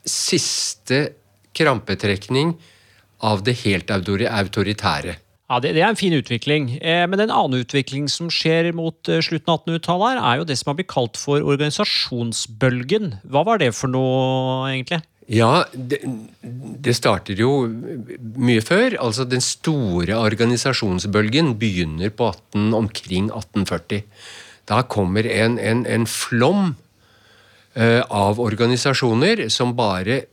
siste 0.08 1.02
krampetrekning 1.58 2.56
av 3.22 3.44
det 3.46 3.60
helt 3.66 3.92
autoritære. 3.92 5.18
Ja, 5.52 5.60
det, 5.60 5.74
det, 5.76 5.82
er 5.84 5.92
en 5.92 6.00
fin 6.00 6.16
utvikling. 6.16 6.78
Eh, 6.80 7.04
men 7.12 7.20
en 7.20 7.34
annen 7.34 7.66
utvikling 7.66 8.08
som 8.10 8.30
skjer 8.32 8.70
mot 8.76 9.10
eh, 9.12 9.20
slutten 9.20 9.52
av 9.52 9.66
1800-tallet, 9.66 10.22
er 10.24 10.40
jo 10.40 10.46
det 10.48 10.56
som 10.62 10.72
har 10.72 10.78
blitt 10.80 10.92
kalt 10.94 11.20
for 11.20 11.44
organisasjonsbølgen. 11.44 13.18
Hva 13.28 13.44
var 13.50 13.60
det 13.60 13.74
for 13.76 13.92
noe, 13.92 14.70
egentlig? 14.72 15.02
Ja, 15.32 15.66
det, 15.72 16.00
det 16.42 16.96
starter 16.96 17.40
jo 17.40 17.66
mye 17.68 18.64
før. 18.64 18.96
Altså 19.04 19.28
Den 19.28 19.44
store 19.44 20.16
organisasjonsbølgen 20.24 21.58
begynner 21.60 22.16
på 22.16 22.32
18, 22.32 22.72
omkring 22.78 23.28
1840. 23.28 24.08
Da 24.72 24.82
kommer 24.88 25.28
en, 25.28 25.60
en, 25.60 25.84
en 25.84 26.08
flom 26.08 26.76
eh, 27.76 28.00
av 28.08 28.40
organisasjoner 28.40 29.50
som 29.52 29.76
bare 29.76 30.24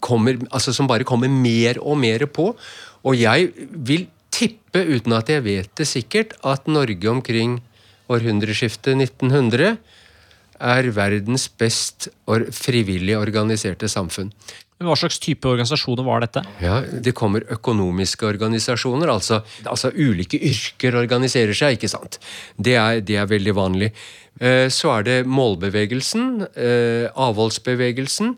kommer, 0.00 0.38
altså 0.50 0.74
som 0.74 0.88
bare 0.90 1.06
kommer 1.08 1.30
mer 1.32 1.80
og 1.82 1.98
mer 2.00 2.26
på. 2.26 2.52
Og 3.06 3.18
jeg 3.18 3.52
vil 3.70 4.08
tippe, 4.34 4.82
uten 4.84 5.14
at 5.16 5.30
jeg 5.32 5.44
vet 5.46 5.70
det 5.78 5.88
sikkert, 5.88 6.36
at 6.46 6.68
Norge 6.70 7.10
omkring 7.10 7.58
århundreskiftet 8.08 8.96
1900 8.96 9.76
er 10.58 10.88
verdens 10.94 11.46
best 11.48 12.08
frivillig 12.54 13.14
organiserte 13.18 13.88
samfunn. 13.90 14.32
Hva 14.78 14.94
slags 14.94 15.18
type 15.18 15.46
organisasjoner 15.50 16.06
var 16.06 16.22
dette? 16.22 16.44
Ja, 16.62 16.80
Det 16.82 17.14
kommer 17.18 17.42
økonomiske 17.50 18.26
organisasjoner. 18.26 19.10
Altså, 19.10 19.42
altså 19.66 19.90
ulike 19.90 20.38
yrker 20.38 20.94
organiserer 20.94 21.54
seg, 21.54 21.78
ikke 21.78 21.90
sant. 21.90 22.20
Det 22.56 22.76
er, 22.78 23.00
det 23.02 23.16
er 23.18 23.26
veldig 23.26 23.54
vanlig. 23.58 23.90
Eh, 24.38 24.68
så 24.70 24.92
er 24.98 25.02
det 25.02 25.16
målbevegelsen, 25.26 26.46
eh, 26.54 27.10
avholdsbevegelsen 27.10 28.36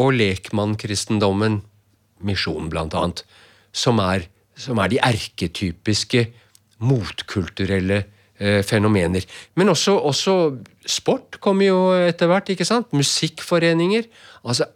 og 0.00 0.14
lekmannkristendommen, 0.18 1.60
misjonen 2.24 2.70
blant 2.72 2.96
annet, 2.98 3.24
som 3.74 4.00
er, 4.02 4.26
som 4.58 4.80
er 4.82 4.92
de 4.92 5.00
erketypiske 5.02 6.26
motkulturelle 6.84 8.02
eh, 8.38 8.62
fenomener. 8.66 9.26
Men 9.58 9.72
også, 9.74 9.96
også 9.98 10.36
sport 10.86 11.38
kommer 11.42 11.70
jo 11.70 11.80
etter 11.96 12.30
hvert. 12.30 12.50
ikke 12.50 12.66
sant? 12.68 12.92
Musikkforeninger. 12.92 14.08
altså 14.44 14.70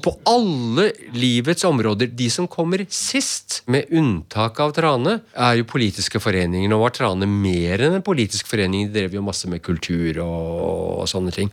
på 0.00 0.12
alle 0.28 0.88
livets 1.14 1.64
områder. 1.64 2.10
De 2.16 2.28
som 2.32 2.48
kommer 2.50 2.82
sist, 2.92 3.60
med 3.70 3.90
unntak 3.92 4.58
av 4.62 4.72
Trane, 4.76 5.18
er 5.36 5.58
jo 5.60 5.68
politiske 5.68 6.20
foreninger. 6.22 6.70
Nå 6.70 6.80
var 6.80 6.94
Trane 6.96 7.28
mer 7.28 7.84
enn 7.84 7.98
en 7.98 8.06
politisk 8.06 8.48
forening. 8.50 8.88
De 8.88 8.96
drev 8.96 9.18
jo 9.18 9.24
masse 9.24 9.50
med 9.50 9.62
kultur 9.64 10.22
og, 10.24 11.02
og 11.02 11.10
sånne 11.10 11.34
ting. 11.36 11.52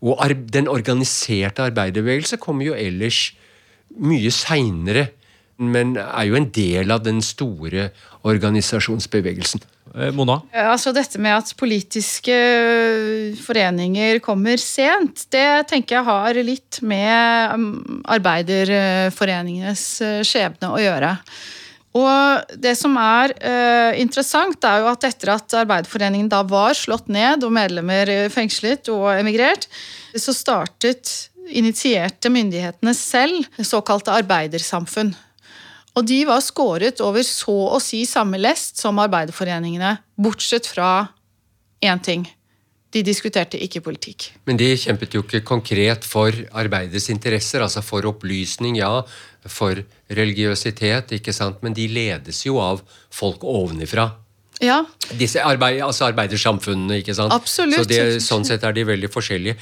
Og 0.00 0.20
den 0.52 0.68
organiserte 0.68 1.66
arbeiderbevegelse 1.68 2.40
kommer 2.40 2.70
jo 2.70 2.76
ellers 2.76 3.30
mye 4.00 4.30
seinere. 4.32 5.10
men 5.60 5.96
er 6.00 6.24
jo 6.24 6.36
en 6.38 6.46
del 6.56 6.90
av 6.90 7.02
den 7.04 7.18
store 7.20 7.90
organisasjonsbevegelsen. 8.24 9.60
Eh, 9.94 10.08
Mona? 10.16 10.38
Altså 10.56 10.92
Dette 10.96 11.20
med 11.20 11.34
at 11.36 11.52
politiske 11.58 12.36
foreninger 13.42 14.22
kommer 14.24 14.56
sent, 14.56 15.26
det 15.28 15.68
tenker 15.68 15.98
jeg 15.98 16.08
har 16.08 16.40
litt 16.46 16.80
med 16.80 17.52
um, 17.52 18.00
arbeiderforeningenes 18.08 19.84
eh, 20.06 20.20
skjebne 20.24 20.72
å 20.72 20.80
gjøre. 20.80 21.16
Og 21.96 22.52
det 22.62 22.76
som 22.78 22.94
er 23.02 23.32
uh, 23.42 23.98
interessant, 23.98 24.62
er 24.62 24.84
jo 24.84 24.90
at 24.92 25.06
etter 25.08 25.32
at 25.34 25.56
Arbeiderforeningen 25.64 26.28
da 26.30 26.44
var 26.46 26.76
slått 26.78 27.10
ned 27.10 27.42
og 27.46 27.54
medlemmer 27.56 28.12
eh, 28.12 28.28
fengslet 28.30 28.92
og 28.94 29.08
emigrert, 29.16 29.66
så 30.14 30.34
startet, 30.34 31.16
initierte 31.50 32.30
myndighetene 32.30 32.92
selv 32.94 33.42
såkalte 33.66 34.14
arbeidersamfunn. 34.14 35.10
Og 35.98 36.06
de 36.06 36.20
var 36.28 36.44
skåret 36.46 37.00
over 37.02 37.24
så 37.26 37.56
å 37.74 37.80
si 37.82 38.04
samme 38.06 38.38
lest 38.38 38.78
som 38.78 39.00
arbeiderforeningene, 39.02 39.96
bortsett 40.14 40.68
fra 40.70 41.08
én 41.82 41.98
ting. 41.98 42.28
De 42.90 43.02
diskuterte 43.06 43.58
ikke 43.62 43.82
politikk. 43.86 44.32
Men 44.50 44.58
de 44.58 44.72
kjempet 44.74 45.14
jo 45.14 45.22
ikke 45.22 45.44
konkret 45.46 46.06
for 46.08 46.34
arbeidets 46.58 47.06
interesser, 47.12 47.62
altså 47.62 47.84
for 47.86 48.08
opplysning, 48.10 48.80
ja, 48.80 49.04
for 49.46 49.78
religiøsitet, 50.10 51.14
ikke 51.20 51.34
sant, 51.34 51.62
men 51.62 51.76
de 51.76 51.86
ledes 51.90 52.42
jo 52.46 52.58
av 52.62 52.82
folk 53.14 53.46
ovenifra. 53.46 54.10
Ja, 54.60 54.82
Disse 55.16 55.40
arbeid, 55.40 55.78
altså 55.80 56.10
arbeidersamfunnene, 56.10 56.98
ikke 57.00 57.14
sant? 57.16 57.32
Absolutt. 57.32 57.78
Så 57.80 57.88
det, 57.88 58.02
sånn 58.24 58.44
sett 58.44 58.66
er 58.66 58.74
de 58.76 58.84
veldig 58.90 59.08
forskjellige. 59.12 59.56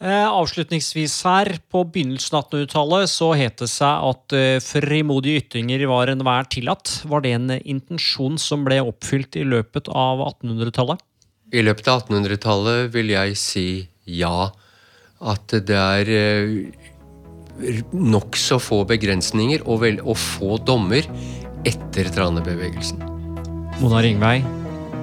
Eh, 0.00 0.24
avslutningsvis 0.24 1.18
her, 1.28 1.50
på 1.68 1.82
begynnelsen 1.92 2.38
av 2.38 2.46
1800-tallet 2.46 3.10
så 3.12 3.28
het 3.36 3.60
det 3.60 3.68
seg 3.68 4.06
at 4.08 4.34
eh, 4.36 4.56
frimodige 4.64 5.42
ytringer 5.42 5.84
var 5.90 6.08
enhver 6.08 6.48
tillatt. 6.48 7.02
Var 7.04 7.26
det 7.26 7.34
en 7.36 7.52
intensjon 7.60 8.40
som 8.40 8.64
ble 8.64 8.80
oppfylt 8.80 9.36
i 9.36 9.44
løpet 9.44 9.92
av 9.92 10.24
1800-tallet? 10.24 11.04
I 11.50 11.62
løpet 11.66 11.88
av 11.90 12.04
1800-tallet 12.04 12.90
vil 12.94 13.10
jeg 13.14 13.38
si 13.38 13.68
ja. 14.06 14.50
At 15.20 15.52
det 15.66 15.76
er 15.76 16.10
eh, 16.14 17.80
nokså 17.92 18.60
få 18.62 18.84
begrensninger 18.88 19.66
og, 19.66 19.82
vel, 19.82 19.98
og 20.00 20.16
få 20.16 20.60
dommer 20.64 21.06
etter 21.68 22.08
tranebevegelsen. 22.14 23.02
Mona 23.80 24.00
Ringvei, 24.04 24.38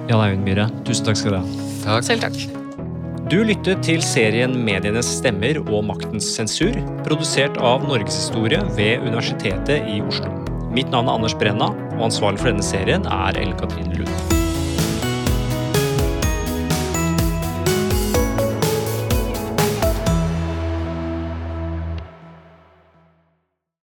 Jan 0.08 0.22
Eivind 0.24 0.46
Myhre, 0.46 0.68
tusen 0.88 1.06
takk 1.06 1.20
skal 1.20 1.36
du 1.36 1.38
ha. 1.42 1.66
Takk. 1.84 2.08
selv 2.08 2.24
takk. 2.26 2.40
Du 3.28 3.42
lyttet 3.44 3.82
til 3.84 4.00
serien 4.02 4.56
Medienes 4.64 5.10
stemmer 5.18 5.60
og 5.66 5.84
maktens 5.90 6.30
sensur, 6.32 6.72
produsert 7.04 7.60
av 7.60 7.84
Norgeshistorie 7.84 8.62
ved 8.78 9.04
Universitetet 9.04 9.84
i 9.84 10.00
Oslo. 10.00 10.32
Mitt 10.72 10.88
navn 10.94 11.12
er 11.12 11.20
Anders 11.20 11.36
Brenna, 11.36 11.70
og 11.98 12.08
ansvarlig 12.08 12.40
for 12.40 12.54
denne 12.54 12.64
serien 12.64 13.04
er 13.04 13.36
Ellen 13.36 13.56
Katrine 13.60 14.00
Lund. 14.00 14.37